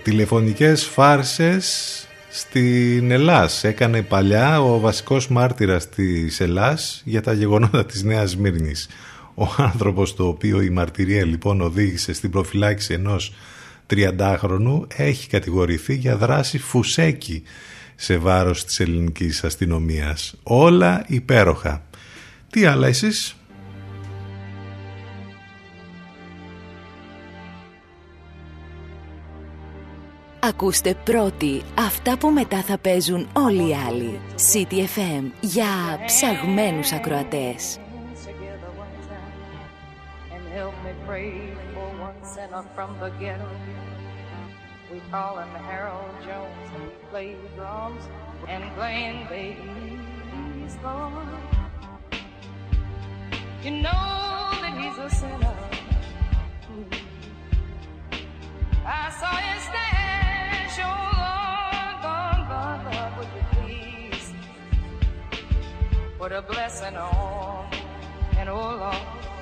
τηλεφωνικές 0.02 0.84
φάρσες 0.84 2.06
στην 2.28 3.10
Ελλάς. 3.10 3.64
Έκανε 3.64 4.02
παλιά 4.02 4.62
ο 4.62 4.78
βασικός 4.78 5.28
μάρτυρας 5.28 5.88
της 5.88 6.40
Ελλάς 6.40 7.02
για 7.04 7.22
τα 7.22 7.32
γεγονότα 7.32 7.84
της 7.84 8.02
Νέας 8.02 8.36
Μύρνης. 8.36 8.88
Ο 9.38 9.54
άνθρωπος 9.56 10.14
το 10.14 10.26
οποίο 10.26 10.60
η 10.60 10.70
μαρτυρία 10.70 11.24
λοιπόν 11.24 11.60
οδήγησε 11.60 12.12
στην 12.12 12.30
προφυλάξη 12.30 12.94
ενός 12.94 13.32
30χρονου 13.90 14.80
έχει 14.96 15.28
κατηγορηθεί 15.28 15.94
για 15.94 16.16
δράση 16.16 16.58
φουσέκι 16.58 17.42
σε 17.96 18.16
βάρος 18.16 18.64
της 18.64 18.80
ελληνικής 18.80 19.44
αστυνομίας. 19.44 20.34
Όλα 20.42 21.04
υπέροχα. 21.06 21.82
Τι 22.50 22.64
άλλα 22.64 22.86
εσείς; 22.86 23.36
Ακούστε 30.40 30.94
πρώτοι 31.04 31.62
αυτά 31.78 32.18
που 32.18 32.28
μετά 32.28 32.62
θα 32.62 32.78
παίζουν 32.78 33.28
όλοι 33.32 33.68
οι 33.68 33.74
άλλοι. 33.88 34.20
CTFM 34.52 35.30
για 35.40 35.66
ψαγμένους 36.06 36.92
ακροατές. 36.92 37.78
We 44.92 45.00
call 45.10 45.38
him 45.38 45.48
Harold 45.48 46.14
Jones 46.22 46.70
and 46.74 46.82
he 46.82 46.90
plays 47.08 47.38
drums 47.56 48.04
and 48.46 48.62
playing 48.74 49.26
bass, 49.30 50.76
Lord. 50.84 51.28
You 53.64 53.70
know 53.70 53.90
that 54.60 54.74
he's 54.78 54.98
a 54.98 55.08
sinner. 55.08 55.56
I 58.84 59.08
saw 59.18 59.32
you 59.48 59.60
stand, 59.64 60.70
oh 60.84 60.92
Lord, 61.24 61.96
gone, 62.02 62.42
gone, 62.48 62.84
Lord, 62.84 63.12
would 63.16 63.30
you 63.34 63.44
please 63.56 64.26
put 66.18 66.32
a 66.32 66.42
blessing 66.42 66.96
on 66.98 67.72
and 68.36 68.48
oh 68.50 68.76
Lord. 68.76 69.37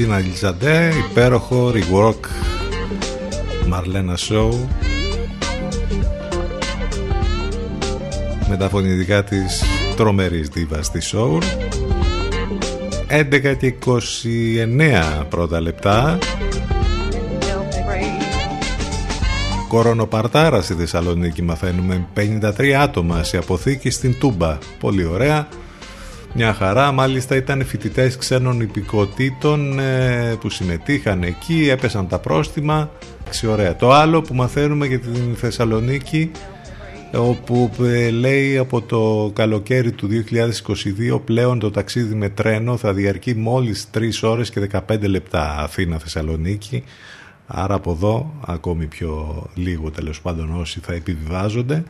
Αξίνα 0.00 0.18
Λιζαντέ, 0.18 0.92
υπέροχο 1.10 1.72
rework 1.74 2.28
Μαρλένα 3.66 4.16
Σόου 4.16 4.68
με 8.48 8.56
τα 8.56 8.68
φωνητικά 8.68 9.24
της 9.24 9.62
τρομερής 9.96 10.48
δίβας 10.48 10.90
της 10.90 11.14
Soul 11.14 11.42
11 13.08 13.56
και 13.58 13.74
29 15.20 15.26
πρώτα 15.28 15.60
λεπτά. 15.60 16.18
Κορονοπαρτάρα 19.68 20.62
στη 20.62 20.74
Θεσσαλονίκη 20.74 21.42
μαθαίνουμε 21.42 22.06
53 22.14 22.70
άτομα 22.70 23.22
σε 23.22 23.36
αποθήκη 23.36 23.90
στην 23.90 24.18
Τούμπα. 24.18 24.58
Πολύ 24.80 25.04
ωραία. 25.04 25.48
Μια 26.40 26.54
χαρά, 26.54 26.92
μάλιστα 26.92 27.36
ήταν 27.36 27.64
φοιτητές 27.64 28.16
ξένων 28.16 28.60
υπηκοτήτων 28.60 29.78
ε, 29.78 30.36
που 30.40 30.50
συμμετείχαν 30.50 31.22
εκεί, 31.22 31.68
έπεσαν 31.70 32.08
τα 32.08 32.18
πρόστιμα. 32.18 32.90
Ξιωρέα. 33.30 33.76
Το 33.76 33.92
άλλο 33.92 34.22
που 34.22 34.34
μαθαίνουμε 34.34 34.86
για 34.86 34.98
την 34.98 35.36
Θεσσαλονίκη 35.36 36.30
όπου 37.14 37.70
ε, 37.82 38.10
λέει 38.10 38.58
από 38.58 38.82
το 38.82 39.30
καλοκαίρι 39.34 39.92
του 39.92 40.08
2022 41.14 41.20
πλέον 41.24 41.58
το 41.58 41.70
ταξίδι 41.70 42.14
με 42.14 42.28
τρένο 42.28 42.76
θα 42.76 42.92
διαρκεί 42.92 43.34
μόλις 43.34 43.90
3 43.94 44.00
ώρες 44.22 44.50
και 44.50 44.68
15 44.88 45.00
λεπτά 45.00 45.56
Αθήνα 45.58 45.98
Θεσσαλονίκη 45.98 46.84
άρα 47.46 47.74
από 47.74 47.90
εδώ 47.90 48.32
ακόμη 48.46 48.86
πιο 48.86 49.44
λίγο 49.54 49.90
τέλος 49.90 50.20
πάντων 50.20 50.60
όσοι 50.60 50.80
θα 50.80 50.92
επιβιβάζονται 50.92 51.84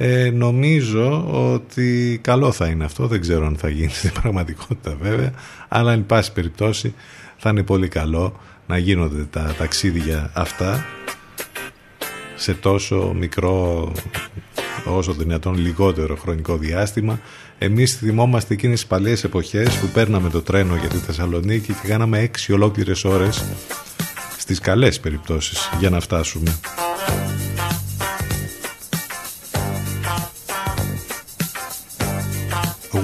ε, 0.00 0.30
νομίζω 0.30 1.28
ότι 1.52 2.18
καλό 2.22 2.52
θα 2.52 2.66
είναι 2.66 2.84
αυτό 2.84 3.06
δεν 3.06 3.20
ξέρω 3.20 3.46
αν 3.46 3.56
θα 3.56 3.68
γίνει 3.68 3.90
στην 3.90 4.12
πραγματικότητα 4.20 4.96
βέβαια 5.00 5.32
αλλά 5.68 5.92
εν 5.92 6.06
πάση 6.06 6.32
περιπτώσει 6.32 6.94
θα 7.36 7.50
είναι 7.50 7.62
πολύ 7.62 7.88
καλό 7.88 8.40
να 8.66 8.78
γίνονται 8.78 9.24
τα 9.30 9.54
ταξίδια 9.58 10.30
αυτά 10.34 10.84
σε 12.34 12.54
τόσο 12.54 13.12
μικρό 13.18 13.92
όσο 14.84 15.12
δυνατόν 15.12 15.54
λιγότερο 15.54 16.16
χρονικό 16.16 16.56
διάστημα. 16.56 17.20
Εμείς 17.58 17.94
θυμόμαστε 17.96 18.54
εκείνες 18.54 18.78
τις 18.80 18.88
παλιές 18.88 19.24
εποχές 19.24 19.76
που 19.76 19.86
παίρναμε 19.86 20.30
το 20.30 20.42
τρένο 20.42 20.76
για 20.76 20.88
τη 20.88 20.96
Θεσσαλονίκη 20.96 21.72
και 21.72 21.88
κάναμε 21.88 22.18
έξι 22.18 22.52
ολόκληρες 22.52 23.04
ώρες 23.04 23.44
στις 24.38 24.58
καλές 24.58 25.00
περιπτώσεις 25.00 25.70
για 25.78 25.90
να 25.90 26.00
φτάσουμε. 26.00 26.58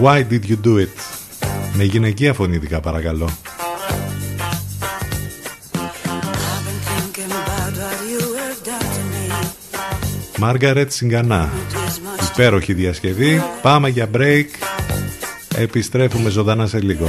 Why 0.00 0.22
did 0.22 0.44
you 0.48 0.56
do 0.56 0.78
it? 0.78 0.88
Με 1.76 1.84
γυναικεία 1.84 2.34
φωνήτικα 2.34 2.80
παρακαλώ. 2.80 3.28
Μάργαρετ 10.38 10.92
Σιγκανά. 10.92 11.52
Υπέροχη 12.32 12.74
διασκευή. 12.74 13.42
Πάμε 13.62 13.88
για 13.88 14.10
break. 14.14 14.46
Επιστρέφουμε 15.56 16.30
ζωντανά 16.30 16.66
σε 16.66 16.80
λίγο. 16.80 17.08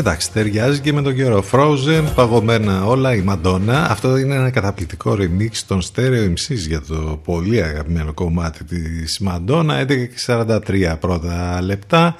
Εντάξει, 0.00 0.32
ταιριάζει 0.32 0.80
και 0.80 0.92
με 0.92 1.02
τον 1.02 1.14
καιρό. 1.14 1.44
Frozen, 1.50 2.04
παγωμένα 2.14 2.84
όλα, 2.84 3.14
η 3.14 3.20
Μαντόνα. 3.20 3.90
Αυτό 3.90 4.16
είναι 4.16 4.34
ένα 4.34 4.50
καταπληκτικό 4.50 5.16
remix 5.18 5.50
των 5.66 5.80
Stereo 5.82 6.28
MCs 6.28 6.66
για 6.68 6.80
το 6.80 7.20
πολύ 7.24 7.62
αγαπημένο 7.62 8.12
κομμάτι 8.12 8.64
της 8.64 9.18
Μαντόνα. 9.18 9.86
11.43 10.26 10.96
πρώτα 11.00 11.62
λεπτά. 11.62 12.16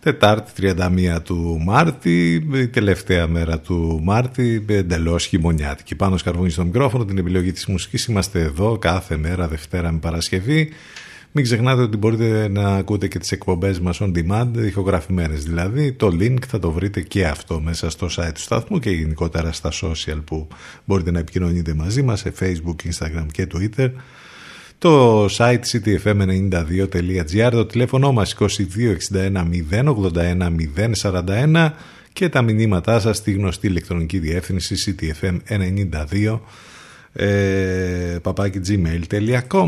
Τετάρτη 0.00 0.74
31 1.16 1.22
του 1.22 1.60
Μάρτη, 1.64 2.46
η 2.52 2.68
τελευταία 2.68 3.26
μέρα 3.26 3.58
του 3.58 4.00
Μάρτη, 4.02 4.64
εντελώς 4.68 5.26
χειμωνιάτικη. 5.26 5.94
Πάνω 5.94 6.16
σκαρβούνι 6.16 6.50
στο 6.50 6.64
μικρόφωνο, 6.64 7.04
την 7.04 7.18
επιλογή 7.18 7.52
της 7.52 7.66
μουσικής. 7.66 8.04
Είμαστε 8.04 8.40
εδώ 8.40 8.78
κάθε 8.78 9.16
μέρα, 9.16 9.48
Δευτέρα 9.48 9.92
με 9.92 9.98
Παρασκευή. 9.98 10.72
Μην 11.36 11.44
ξεχνάτε 11.44 11.82
ότι 11.82 11.96
μπορείτε 11.96 12.48
να 12.48 12.76
ακούτε 12.76 13.08
και 13.08 13.18
τις 13.18 13.32
εκπομπές 13.32 13.80
μας 13.80 14.00
on 14.02 14.12
demand, 14.14 14.50
ηχογραφημένες 14.56 15.44
δηλαδή. 15.44 15.92
Το 15.92 16.06
link 16.06 16.38
θα 16.48 16.58
το 16.58 16.70
βρείτε 16.70 17.00
και 17.00 17.26
αυτό 17.26 17.60
μέσα 17.60 17.90
στο 17.90 18.06
site 18.16 18.30
του 18.34 18.40
σταθμού 18.40 18.78
και 18.78 18.90
γενικότερα 18.90 19.52
στα 19.52 19.70
social 19.82 20.18
που 20.24 20.48
μπορείτε 20.84 21.10
να 21.10 21.18
επικοινωνείτε 21.18 21.74
μαζί 21.74 22.02
μας 22.02 22.20
σε 22.20 22.32
facebook, 22.40 22.76
instagram 22.90 23.26
και 23.30 23.46
twitter. 23.54 23.90
Το 24.78 25.24
site 25.24 25.60
ctfm92.gr, 25.72 27.50
το 27.50 27.66
τηλέφωνο 27.66 28.12
μας 28.12 28.36
2261 28.38 28.48
081 29.70 30.50
041 31.02 31.70
και 32.12 32.28
τα 32.28 32.42
μηνύματά 32.42 33.00
σας 33.00 33.16
στη 33.16 33.32
γνωστή 33.32 33.66
ηλεκτρονική 33.66 34.18
διεύθυνση 34.18 34.96
ctfm92 34.98 36.38
ε, 37.12 38.16
gmail.com 38.66 39.66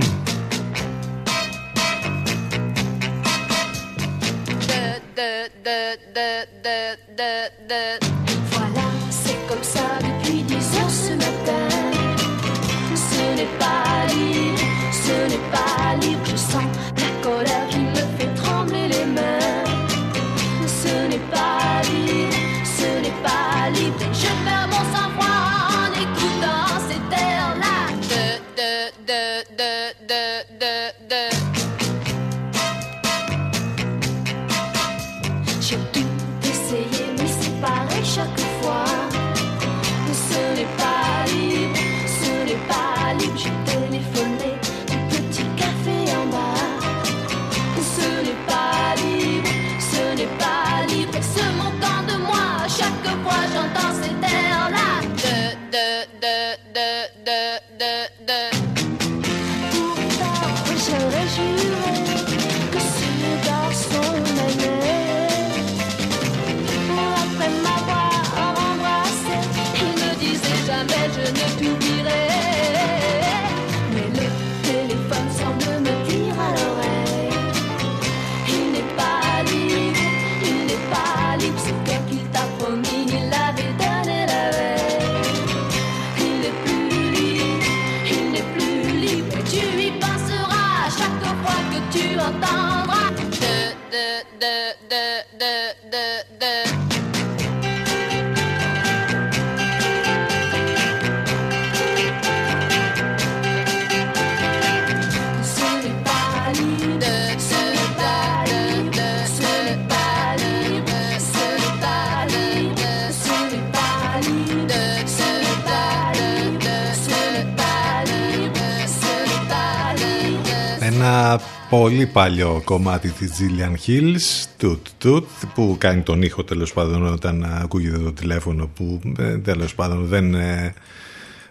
Ένα 120.97 121.40
πολύ 121.70 122.06
παλιό 122.06 122.62
κομμάτι 122.64 123.10
της 123.10 123.31
Gillian 123.39 123.89
Hills, 123.89 124.64
Toot 124.64 124.78
Toot, 125.05 125.23
που 125.55 125.77
κάνει 125.78 126.02
τον 126.02 126.23
ήχο 126.23 126.44
τέλος 126.44 126.73
πάντων 126.73 127.06
όταν 127.06 127.44
ακούγεται 127.62 127.98
το 127.98 128.12
τηλέφωνο 128.12 128.66
που 128.66 129.01
ε, 129.18 129.39
τέλος 129.39 129.74
πάντων 129.74 130.06
δεν, 130.06 130.35
ε, 130.35 130.74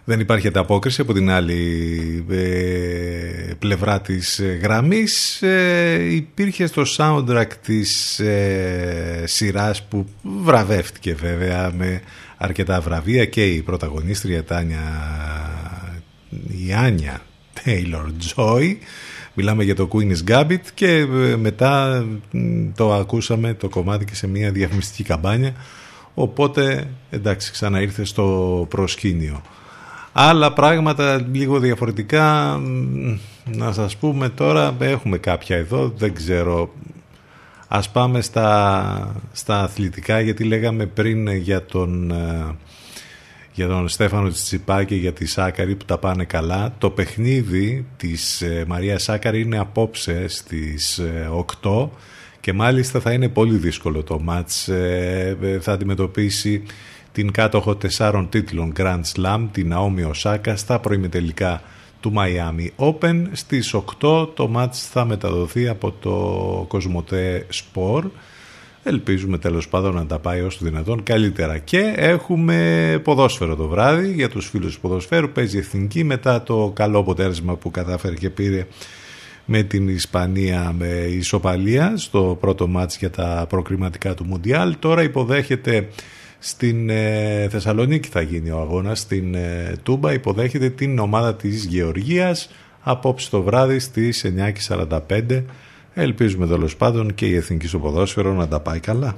δεν 0.04 0.20
υπάρχει 0.20 0.46
ανταπόκριση 0.46 1.00
από 1.00 1.12
την 1.12 1.30
άλλη 1.30 2.24
ε, 2.30 3.52
πλευρά 3.58 4.00
της 4.00 4.38
ε, 4.38 4.58
γραμμής. 4.62 5.42
Ε, 5.42 6.14
υπήρχε 6.14 6.66
στο 6.66 6.82
soundtrack 6.96 7.50
της 7.62 8.18
ε, 8.18 9.22
σειράς 9.26 9.82
που 9.82 10.06
βραβεύτηκε 10.42 11.14
βέβαια 11.14 11.72
με 11.76 12.02
αρκετά 12.36 12.80
βραβεία 12.80 13.24
και 13.24 13.46
η 13.46 13.62
πρωταγωνίστρια 13.62 14.44
Τάνια 14.44 14.82
η 16.66 16.72
Άνια 16.72 17.20
Taylor 17.64 18.06
Joy 18.34 18.76
Μιλάμε 19.38 19.64
για 19.64 19.74
το 19.74 19.88
Queen's 19.92 20.30
Gambit 20.30 20.60
και 20.74 20.96
ε, 20.96 21.36
μετά 21.36 22.04
μ, 22.30 22.68
το 22.74 22.92
ακούσαμε 22.92 23.54
το 23.54 23.68
κομμάτι 23.68 24.04
και 24.04 24.14
σε 24.14 24.26
μια 24.26 24.50
διαφημιστική 24.50 25.02
καμπάνια 25.02 25.52
οπότε 26.14 26.90
εντάξει 27.10 27.52
ξαναήρθε 27.52 28.04
στο 28.04 28.66
προσκήνιο. 28.70 29.42
Άλλα 30.12 30.52
πράγματα 30.52 31.26
λίγο 31.32 31.58
διαφορετικά 31.58 32.56
μ, 32.58 33.18
να 33.44 33.72
σας 33.72 33.96
πούμε 33.96 34.28
τώρα 34.28 34.76
έχουμε 34.78 35.18
κάποια 35.18 35.56
εδώ 35.56 35.92
δεν 35.96 36.14
ξέρω 36.14 36.70
ας 37.68 37.90
πάμε 37.90 38.20
στα, 38.20 39.14
στα 39.32 39.60
αθλητικά 39.60 40.20
γιατί 40.20 40.44
λέγαμε 40.44 40.86
πριν 40.86 41.28
για 41.28 41.64
τον 41.64 42.10
ε, 42.10 42.54
για 43.56 43.68
τον 43.68 43.88
Στέφανο 43.88 44.28
Τσιπάκη 44.28 44.94
για 44.94 45.12
τη 45.12 45.26
Σάκαρη 45.26 45.74
που 45.74 45.84
τα 45.84 45.98
πάνε 45.98 46.24
καλά. 46.24 46.74
Το 46.78 46.90
παιχνίδι 46.90 47.86
της 47.96 48.42
ε, 48.42 48.64
Μαρία 48.68 48.98
Σάκαρη 48.98 49.40
είναι 49.40 49.58
απόψε 49.58 50.28
στις 50.28 50.98
ε, 50.98 51.30
8 51.62 51.88
και 52.40 52.52
μάλιστα 52.52 53.00
θα 53.00 53.12
είναι 53.12 53.28
πολύ 53.28 53.56
δύσκολο 53.56 54.02
το 54.02 54.20
μάτς. 54.20 54.68
Ε, 54.68 55.36
ε, 55.42 55.60
θα 55.60 55.72
αντιμετωπίσει 55.72 56.62
την 57.12 57.30
κάτοχο 57.30 57.76
τεσσάρων 57.76 58.28
τίτλων 58.28 58.72
Grand 58.76 59.02
Slam, 59.14 59.46
την 59.52 59.74
Naomi 59.74 60.08
Οσάκα, 60.08 60.56
στα 60.56 60.78
προημιτελικά 60.78 61.62
του 62.00 62.12
Miami 62.16 62.68
Open. 62.76 63.22
Στις 63.32 63.74
8 64.00 64.28
το 64.34 64.48
μάτς 64.48 64.86
θα 64.86 65.04
μεταδοθεί 65.04 65.68
από 65.68 65.92
το 66.00 66.14
Κοσμοτέ 66.68 67.46
Sport. 67.52 68.04
Ελπίζουμε 68.88 69.38
τέλος 69.38 69.68
πάντων 69.68 69.94
να 69.94 70.06
τα 70.06 70.18
πάει 70.18 70.40
όσο 70.40 70.58
δυνατόν 70.62 71.02
καλύτερα. 71.02 71.58
Και 71.58 71.94
έχουμε 71.96 73.00
ποδόσφαιρο 73.04 73.56
το 73.56 73.68
βράδυ 73.68 74.12
για 74.12 74.28
τους 74.28 74.48
φίλους 74.48 74.74
του 74.74 74.80
ποδοσφαίρου. 74.80 75.30
Παίζει 75.30 75.58
εθνική 75.58 76.04
μετά 76.04 76.42
το 76.42 76.72
καλό 76.74 76.98
αποτέλεσμα 76.98 77.56
που 77.56 77.70
κατάφερε 77.70 78.14
και 78.14 78.30
πήρε 78.30 78.66
με 79.44 79.62
την 79.62 79.88
Ισπανία 79.88 80.74
με 80.78 80.88
ισοπαλία 81.08 81.92
στο 81.96 82.36
πρώτο 82.40 82.66
μάτς 82.66 82.96
για 82.96 83.10
τα 83.10 83.46
προκριματικά 83.48 84.14
του 84.14 84.24
Μουντιάλ. 84.24 84.76
Τώρα 84.78 85.02
υποδέχεται 85.02 85.88
στην 86.38 86.90
ε, 86.90 87.48
Θεσσαλονίκη 87.50 88.08
θα 88.08 88.20
γίνει 88.20 88.50
ο 88.50 88.58
αγώνας, 88.58 88.98
στην 88.98 89.34
ε, 89.34 89.76
Τούμπα 89.82 90.12
υποδέχεται 90.12 90.70
την 90.70 90.98
ομάδα 90.98 91.34
της 91.34 91.64
Γεωργίας 91.64 92.50
απόψε 92.80 93.30
το 93.30 93.42
βράδυ 93.42 93.78
στις 93.78 94.26
9.45 94.68 95.42
Ελπίζουμε 95.98 96.46
τέλο 96.46 96.68
πάντων 96.78 97.14
και 97.14 97.26
η 97.26 97.36
εθνική 97.36 97.66
στο 97.66 97.78
ποδόσφαιρο 97.78 98.32
να 98.32 98.48
τα 98.48 98.60
πάει 98.60 98.80
καλά. 98.80 99.16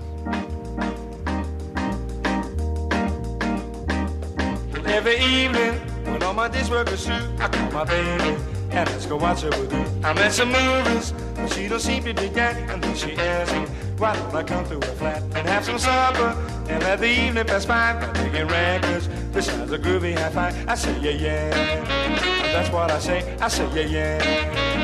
Every 4.98 5.18
evening, 5.38 5.74
when 6.10 6.22
all 6.26 6.36
my 6.42 6.48
days 6.54 6.68
work 6.74 6.88
is 6.96 7.02
through, 7.06 7.26
I 7.44 7.46
call 7.54 7.70
my 7.78 7.84
baby 7.94 8.32
and 8.76 8.84
ask 8.94 9.08
her 9.12 9.18
what's 9.24 9.42
her 9.44 9.52
with 9.58 9.72
you. 9.78 9.84
I'm 10.06 10.18
at 10.26 10.32
some 10.38 10.50
movies, 10.60 11.06
but 11.36 11.48
she 11.52 11.62
don't 11.70 11.84
seem 11.88 12.02
to 12.08 12.14
be 12.22 12.28
getting, 12.40 12.66
and 12.72 12.78
then 12.84 12.94
she 13.02 13.10
asks 13.32 13.52
me, 13.56 13.62
Why 14.00 14.10
don't 14.16 14.34
I 14.40 14.42
come 14.52 14.64
through 14.68 14.84
a 14.92 14.94
flat 15.00 15.20
and 15.36 15.44
have 15.52 15.64
some 15.68 15.80
supper 15.86 16.30
and 16.70 16.78
let 16.86 16.98
the 17.04 17.10
evening 17.24 17.46
pass 17.52 17.64
by 17.72 17.86
by 18.00 18.08
making 18.22 18.48
records 18.58 19.06
besides 19.36 19.70
a 19.78 19.80
groovy 19.84 20.12
high 20.20 20.32
five? 20.38 20.54
I 20.72 20.74
say 20.82 20.94
yeah 21.04 21.24
yeah, 21.24 21.48
that's 22.54 22.70
what 22.74 22.88
I 22.96 22.98
say. 23.08 23.20
I 23.46 23.48
say 23.56 23.66
yeah 23.76 23.94
yeah. 23.96 24.77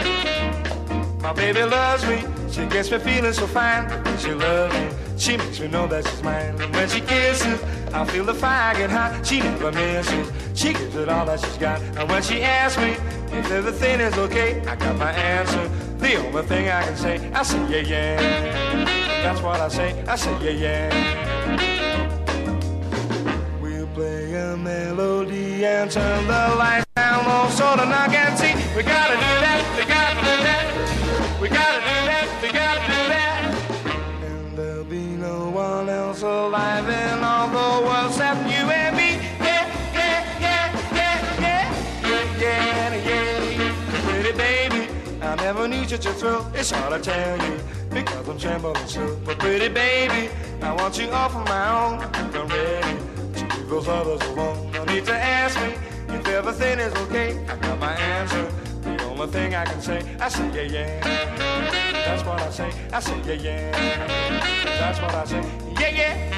My 1.25 1.33
baby 1.33 1.63
loves 1.63 2.05
me, 2.07 2.23
she 2.53 2.67
gets 2.67 2.91
me 2.91 2.99
feeling 2.99 3.33
so 3.33 3.47
fine. 3.47 3.89
She 4.19 4.35
loves 4.35 4.75
me, 4.75 4.91
she 5.17 5.39
makes 5.39 5.59
me 5.59 5.69
know 5.69 5.87
that 5.87 6.07
she's 6.07 6.23
mine. 6.23 6.61
And 6.61 6.71
when 6.75 6.87
she 6.87 7.01
kisses, 7.01 7.63
I 7.95 8.05
feel 8.05 8.25
the 8.25 8.35
fire 8.35 8.75
get 8.75 8.91
hot. 8.91 9.27
She 9.27 9.39
never 9.39 9.73
misses, 9.73 10.31
she 10.53 10.75
gives 10.75 10.95
it 10.95 11.09
all 11.09 11.25
that 11.25 11.41
she's 11.41 11.57
got. 11.57 11.81
And 11.97 12.11
when 12.11 12.23
she 12.23 12.43
asks 12.43 12.77
me 12.77 12.99
if 13.39 13.51
everything 13.51 14.01
is 14.01 14.19
okay, 14.19 14.61
I 14.67 14.77
got 14.77 14.99
my 14.99 15.13
answer. 15.13 15.67
The 15.97 16.17
only 16.17 16.43
thing 16.43 16.69
I 16.69 16.83
can 16.83 16.95
say, 16.95 17.33
I 17.33 17.43
say 17.43 17.59
yeah 17.71 17.89
yeah. 17.89 18.85
That's 19.23 19.41
what 19.41 19.61
I 19.61 19.69
say, 19.69 20.05
I 20.07 20.17
say 20.17 20.37
yeah 20.45 20.51
yeah. 20.51 20.91
We'll 23.63 23.87
play 23.95 24.35
a 24.35 24.59
melody 24.59 25.65
and 25.65 25.91
turn 25.91 26.27
the 26.27 26.55
lights 26.59 26.85
down 26.95 27.25
low 27.25 27.49
so 27.49 27.77
the 27.77 27.87
knock 27.87 28.13
and 28.13 28.39
see. 28.39 28.53
We 28.77 28.83
gotta 28.83 29.15
do 29.15 29.35
that, 29.41 29.75
we 29.79 29.87
gotta 29.89 30.21
do 30.21 30.43
that. 30.45 30.74
We 31.45 31.51
gotta 31.51 31.81
do 31.81 31.97
that, 32.09 32.27
we 32.41 32.49
gotta 32.53 32.81
do 32.89 33.01
that. 33.13 33.45
And 34.25 34.57
there'll 34.57 34.83
be 34.83 35.03
no 35.03 35.51
one 35.51 35.91
else 35.91 36.23
alive 36.23 36.89
in 36.89 37.23
all 37.23 37.49
the 37.49 37.87
world 37.87 38.07
except 38.13 38.41
you 38.49 38.65
and 38.65 38.97
me. 38.97 39.21
Yeah, 39.45 39.69
yeah, 39.93 40.41
yeah, 40.41 40.73
yeah, 40.91 41.69
yeah, 42.09 42.41
yeah, 42.41 42.95
yeah, 42.97 43.61
yeah. 43.61 44.11
Pretty 44.11 44.33
baby, 44.33 44.89
I 45.21 45.35
never 45.35 45.69
knew 45.69 45.87
such 45.87 46.07
a 46.07 46.15
thrill. 46.15 46.51
It's 46.55 46.71
hard 46.71 46.95
to 46.95 47.11
tell 47.11 47.37
you 47.37 47.61
because 47.91 48.27
I'm 48.27 48.39
trembling 48.39 48.87
so. 48.87 49.15
But 49.27 49.39
pretty 49.39 49.69
baby, 49.69 50.31
I 50.63 50.73
want 50.73 50.99
you 50.99 51.11
all 51.11 51.29
for 51.29 51.45
my 51.45 51.69
own. 51.69 52.01
I'm 52.15 52.49
ready 52.49 52.97
to 53.35 53.57
leave 53.59 53.69
those 53.69 53.87
others 53.87 54.23
alone. 54.31 54.73
No 54.73 54.85
need 54.87 55.05
to 55.05 55.15
ask 55.15 55.61
me 55.61 55.75
if 56.09 56.27
everything 56.27 56.79
is 56.79 56.95
okay. 57.05 57.37
I 57.49 57.57
got 57.57 57.79
my 57.79 57.93
answer. 57.93 58.64
Only 59.25 59.41
thing 59.41 59.55
I 59.55 59.65
can 59.65 59.81
say, 59.81 60.03
I 60.21 60.29
say 60.29 60.51
yeah 60.53 60.85
yeah. 60.85 61.01
That's 62.05 62.27
what 62.27 62.43
I 62.43 62.51
say. 62.51 62.71
I 62.93 63.01
say 63.01 63.19
yeah 63.25 63.33
yeah. 63.33 64.65
That's 64.79 65.01
what 65.01 65.15
I 65.15 65.25
say. 65.25 65.43
Yeah 65.81 65.89
yeah. 65.89 66.34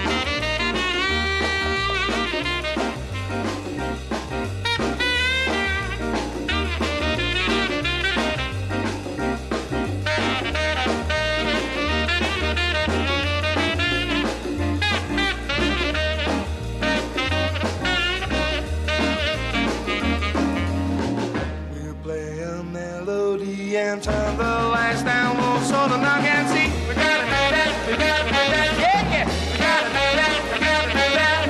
Turn 24.06 24.36
the 24.36 24.44
lights 24.44 25.02
down 25.02 25.36
low 25.36 25.58
so 25.62 25.88
the 25.88 25.96
knock 25.96 26.22
and 26.22 26.46
see. 26.48 26.70
We 26.86 26.94
gotta 26.94 27.26
do 27.26 27.42
that, 27.56 27.70
we 27.88 27.92
gotta 27.96 28.24
do 28.24 28.42
that, 28.54 28.70
yeah, 28.84 29.14
yeah. 29.14 29.26
We 29.50 29.58
gotta 29.66 29.90
do 29.98 30.06
that, 30.20 30.32
we 30.52 30.58
gotta 30.66 30.92
do 31.00 31.08
that. 31.18 31.44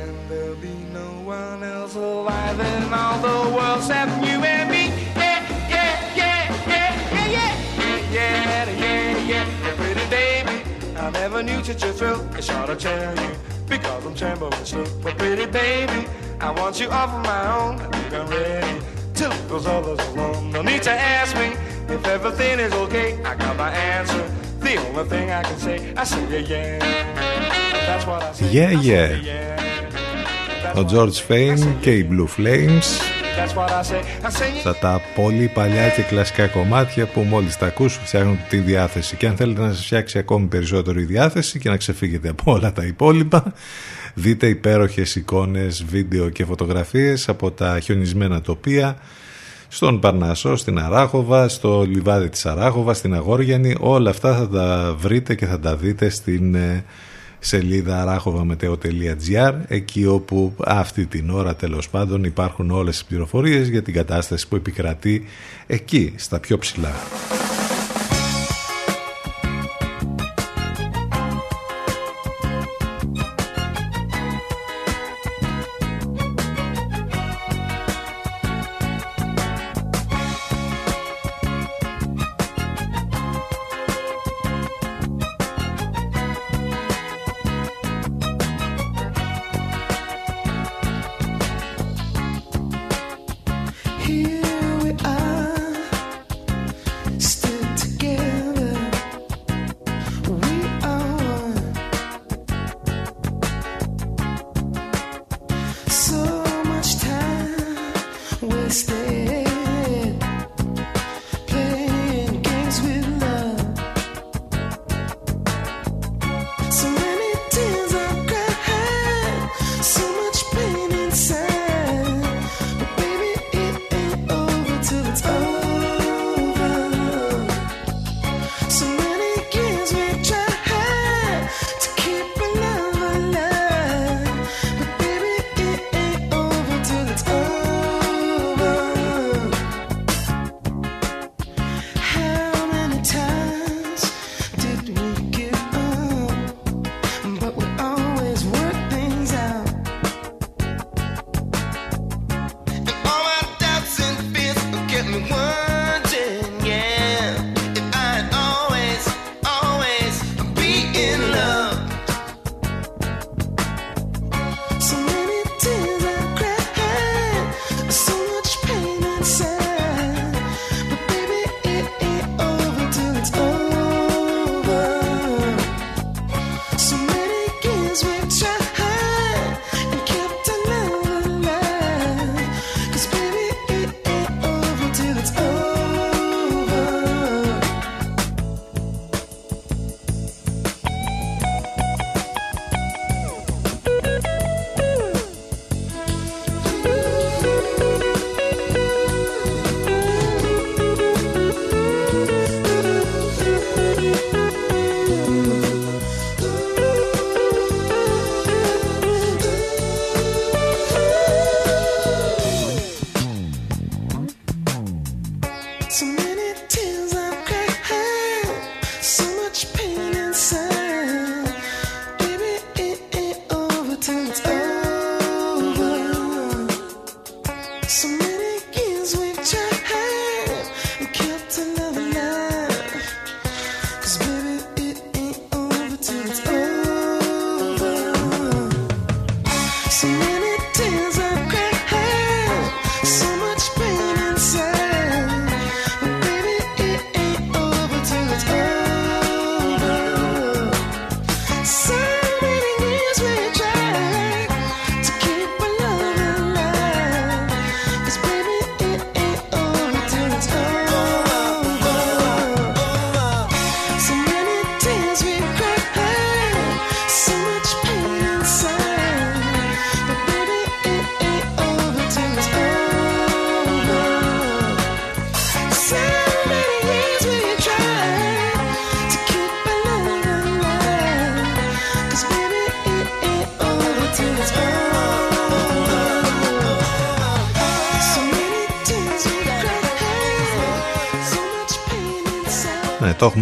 And 0.00 0.16
there'll 0.28 0.56
be 0.56 0.74
no 0.92 1.08
one 1.22 1.62
else 1.62 1.94
alive 1.94 2.58
in 2.58 2.92
all 2.92 3.18
the 3.22 3.54
world 3.54 3.78
except 3.78 4.10
you 4.26 4.42
and 4.42 4.68
me. 4.68 4.84
Yeah, 5.14 5.46
yeah, 5.74 6.16
yeah, 6.20 6.40
yeah, 6.66 6.90
yeah, 7.14 7.54
yeah, 7.70 8.16
yeah, 8.16 8.70
yeah, 8.82 9.28
yeah, 9.28 9.64
yeah. 9.64 9.74
Pretty 9.76 10.06
baby, 10.10 10.64
I 10.96 11.10
never 11.10 11.40
knew 11.40 11.62
such 11.62 11.84
a 11.84 11.92
thrill. 11.92 12.20
It's 12.34 12.48
hard 12.48 12.66
to 12.70 12.74
tell 12.74 13.14
you 13.14 13.30
because 13.68 14.04
I'm 14.04 14.16
trembling 14.16 14.64
slow. 14.64 14.86
But 15.04 15.16
pretty 15.18 15.46
baby, 15.46 16.08
I 16.40 16.50
want 16.50 16.80
you 16.80 16.90
all 16.90 17.06
for 17.06 17.18
my 17.18 17.42
own. 17.58 17.78
I 17.78 17.86
think 17.92 18.14
I'm 18.14 18.28
ready 18.28 18.89
Yeah 28.52 28.72
yeah. 28.88 29.12
Ο 30.76 30.86
George 30.92 31.12
Φέιν 31.26 31.74
και 31.80 31.92
οι 31.94 32.08
Blue 32.10 32.40
Flames. 32.40 32.88
Αυτά 34.56 34.76
τα 34.76 35.00
πολύ 35.14 35.50
παλιά 35.54 35.88
και 35.88 36.02
κλασικά 36.02 36.46
κομμάτια 36.46 37.06
που 37.06 37.20
μόλις 37.20 37.56
τα 37.56 37.66
ακούσω 37.66 38.00
φτιάχνουν 38.04 38.38
τη 38.48 38.56
διάθεση. 38.56 39.16
Και 39.16 39.26
αν 39.26 39.36
θέλετε 39.36 39.60
να 39.60 39.72
σας 39.72 39.84
φτιάξει 39.84 40.18
ακόμη 40.18 40.46
περισσότερο 40.46 41.00
η 41.00 41.04
διάθεση 41.04 41.58
και 41.58 41.68
να 41.68 41.76
ξεφύγετε 41.76 42.28
από 42.28 42.52
όλα 42.52 42.72
τα 42.72 42.84
υπόλοιπα 42.84 43.52
δείτε 44.14 44.46
υπέροχες 44.46 45.14
εικόνες, 45.14 45.84
βίντεο 45.84 46.28
και 46.28 46.44
φωτογραφίες 46.44 47.28
από 47.28 47.50
τα 47.50 47.80
χιονισμένα 47.80 48.40
τοπία 48.40 48.96
στον 49.68 50.00
Παρνασό, 50.00 50.56
στην 50.56 50.78
Αράχοβα, 50.78 51.48
στο 51.48 51.82
λιβάδι 51.88 52.28
της 52.28 52.46
Αράχοβα, 52.46 52.94
στην 52.94 53.14
Αγόργιανη 53.14 53.74
όλα 53.80 54.10
αυτά 54.10 54.36
θα 54.36 54.48
τα 54.48 54.94
βρείτε 54.98 55.34
και 55.34 55.46
θα 55.46 55.60
τα 55.60 55.76
δείτε 55.76 56.08
στην 56.08 56.54
ε, 56.54 56.84
σελίδα 57.38 58.22
arachova.meteo.gr 58.24 59.54
εκεί 59.68 60.06
όπου 60.06 60.54
αυτή 60.64 61.06
την 61.06 61.30
ώρα 61.30 61.56
τέλος 61.56 61.88
πάντων 61.88 62.24
υπάρχουν 62.24 62.70
όλες 62.70 63.00
οι 63.00 63.04
πληροφορίες 63.06 63.68
για 63.68 63.82
την 63.82 63.94
κατάσταση 63.94 64.48
που 64.48 64.56
επικρατεί 64.56 65.24
εκεί 65.66 66.12
στα 66.16 66.40
πιο 66.40 66.58
ψηλά. 66.58 66.92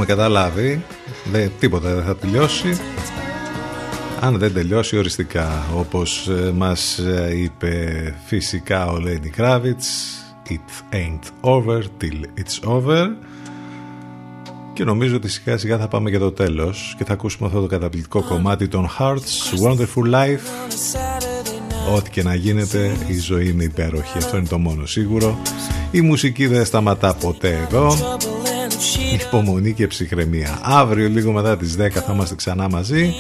Καταλάβει. 0.09 0.85
Δεν, 1.33 1.51
τίποτα 1.59 1.95
δεν 1.95 2.05
θα 2.05 2.17
τελειώσει. 2.17 2.79
Αν 4.21 4.39
δεν 4.39 4.53
τελειώσει 4.53 4.99
οριστικά, 4.99 5.65
όπως 5.77 6.29
ε, 6.29 6.53
μας 6.55 6.99
ε, 6.99 7.33
είπε 7.37 8.15
φυσικά 8.27 8.87
ο 8.87 8.97
Lenny 9.05 9.41
Kravitz, 9.41 9.87
It 10.51 10.95
ain't 10.95 11.27
over 11.41 11.83
till 12.01 12.21
it's 12.41 12.59
over. 12.65 13.07
Και 14.73 14.85
νομίζω 14.85 15.17
ότι 15.17 15.29
σιγά 15.29 15.59
σιγά 15.59 15.79
θα 15.79 15.89
πάμε 15.89 16.11
για 16.11 16.19
το 16.19 16.33
τέλος 16.33 16.95
και 16.99 17.05
θα 17.05 17.13
ακούσουμε 17.13 17.47
αυτό 17.47 17.61
το 17.61 17.67
καταπληκτικό 17.67 18.23
κομμάτι 18.23 18.69
των 18.69 18.89
Hearts, 18.99 19.65
Wonderful 19.65 20.15
Life. 20.15 20.41
Ό,τι 21.95 22.11
και 22.11 22.23
να 22.23 22.35
γίνεται, 22.35 22.97
η 23.07 23.19
ζωή 23.19 23.49
είναι 23.49 23.65
υπέροχη. 23.65 24.19
Αυτό 24.19 24.37
είναι 24.37 24.47
το 24.47 24.59
μόνο 24.59 24.87
σίγουρο. 24.87 25.39
Η 25.91 26.01
μουσική 26.01 26.47
δεν 26.47 26.65
σταματά 26.65 27.15
ποτέ 27.15 27.67
εδώ. 27.69 28.18
Υπομονή 29.29 29.73
και 29.73 29.87
ψυχραιμία. 29.87 30.59
Αύριο 30.63 31.09
λίγο 31.09 31.33
μετά 31.33 31.57
τις 31.57 31.77
10 31.79 31.91
θα 31.91 32.13
είμαστε 32.13 32.35
ξανά 32.35 32.69
μαζί. 32.69 33.15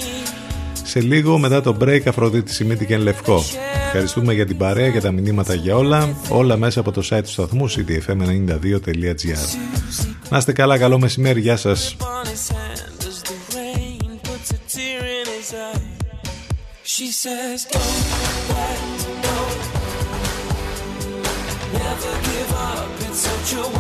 Σε 0.85 1.01
λίγο 1.01 1.39
μετά 1.39 1.60
το 1.60 1.76
break 1.80 2.01
Αφροδίτη 2.09 2.52
Σιμίτη 2.52 2.86
και 2.86 2.97
Λευκό. 2.97 3.43
Ευχαριστούμε 3.86 4.32
για 4.32 4.47
την 4.47 4.56
παρέα, 4.56 4.86
για 4.89 5.01
τα 5.01 5.10
μηνύματα 5.10 5.55
για 5.55 5.76
όλα. 5.76 6.16
Όλα 6.28 6.56
μέσα 6.56 6.80
από 6.80 6.90
το 6.93 7.09
site 7.10 7.22
του 7.22 7.30
σταθμού 7.30 7.70
cdfm92.gr 7.70 9.59
Να 10.28 10.39
είστε 10.39 10.52
καλά, 10.52 10.78
καλό 10.78 10.98
μεσημέρι, 10.98 11.40
γεια 11.40 11.56
σας. 11.56 11.97
She 16.94 17.09
says, 17.24 17.59
Don't 17.72 17.98
let 18.55 18.80
go. 19.26 19.39
Never 21.82 22.12
give 22.28 22.51
up. 22.70 22.89
It's 23.06 23.20
such 23.28 23.51
a 23.52 23.62
wonderful 23.62 23.77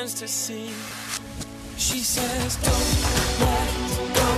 begins 0.00 0.14
to 0.14 0.26
see. 0.28 0.70
She 1.76 1.98
says, 1.98 2.56
Don't 2.56 2.90
let 3.40 3.68
go. 4.16 4.30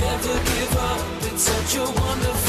Never 0.00 0.34
give 0.50 0.76
up. 0.76 1.00
It's 1.32 1.42
such 1.42 1.76
a 1.76 1.84
wonderful 1.84 2.39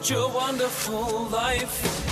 such 0.00 0.12
a 0.12 0.28
wonderful 0.28 1.28
life. 1.28 2.07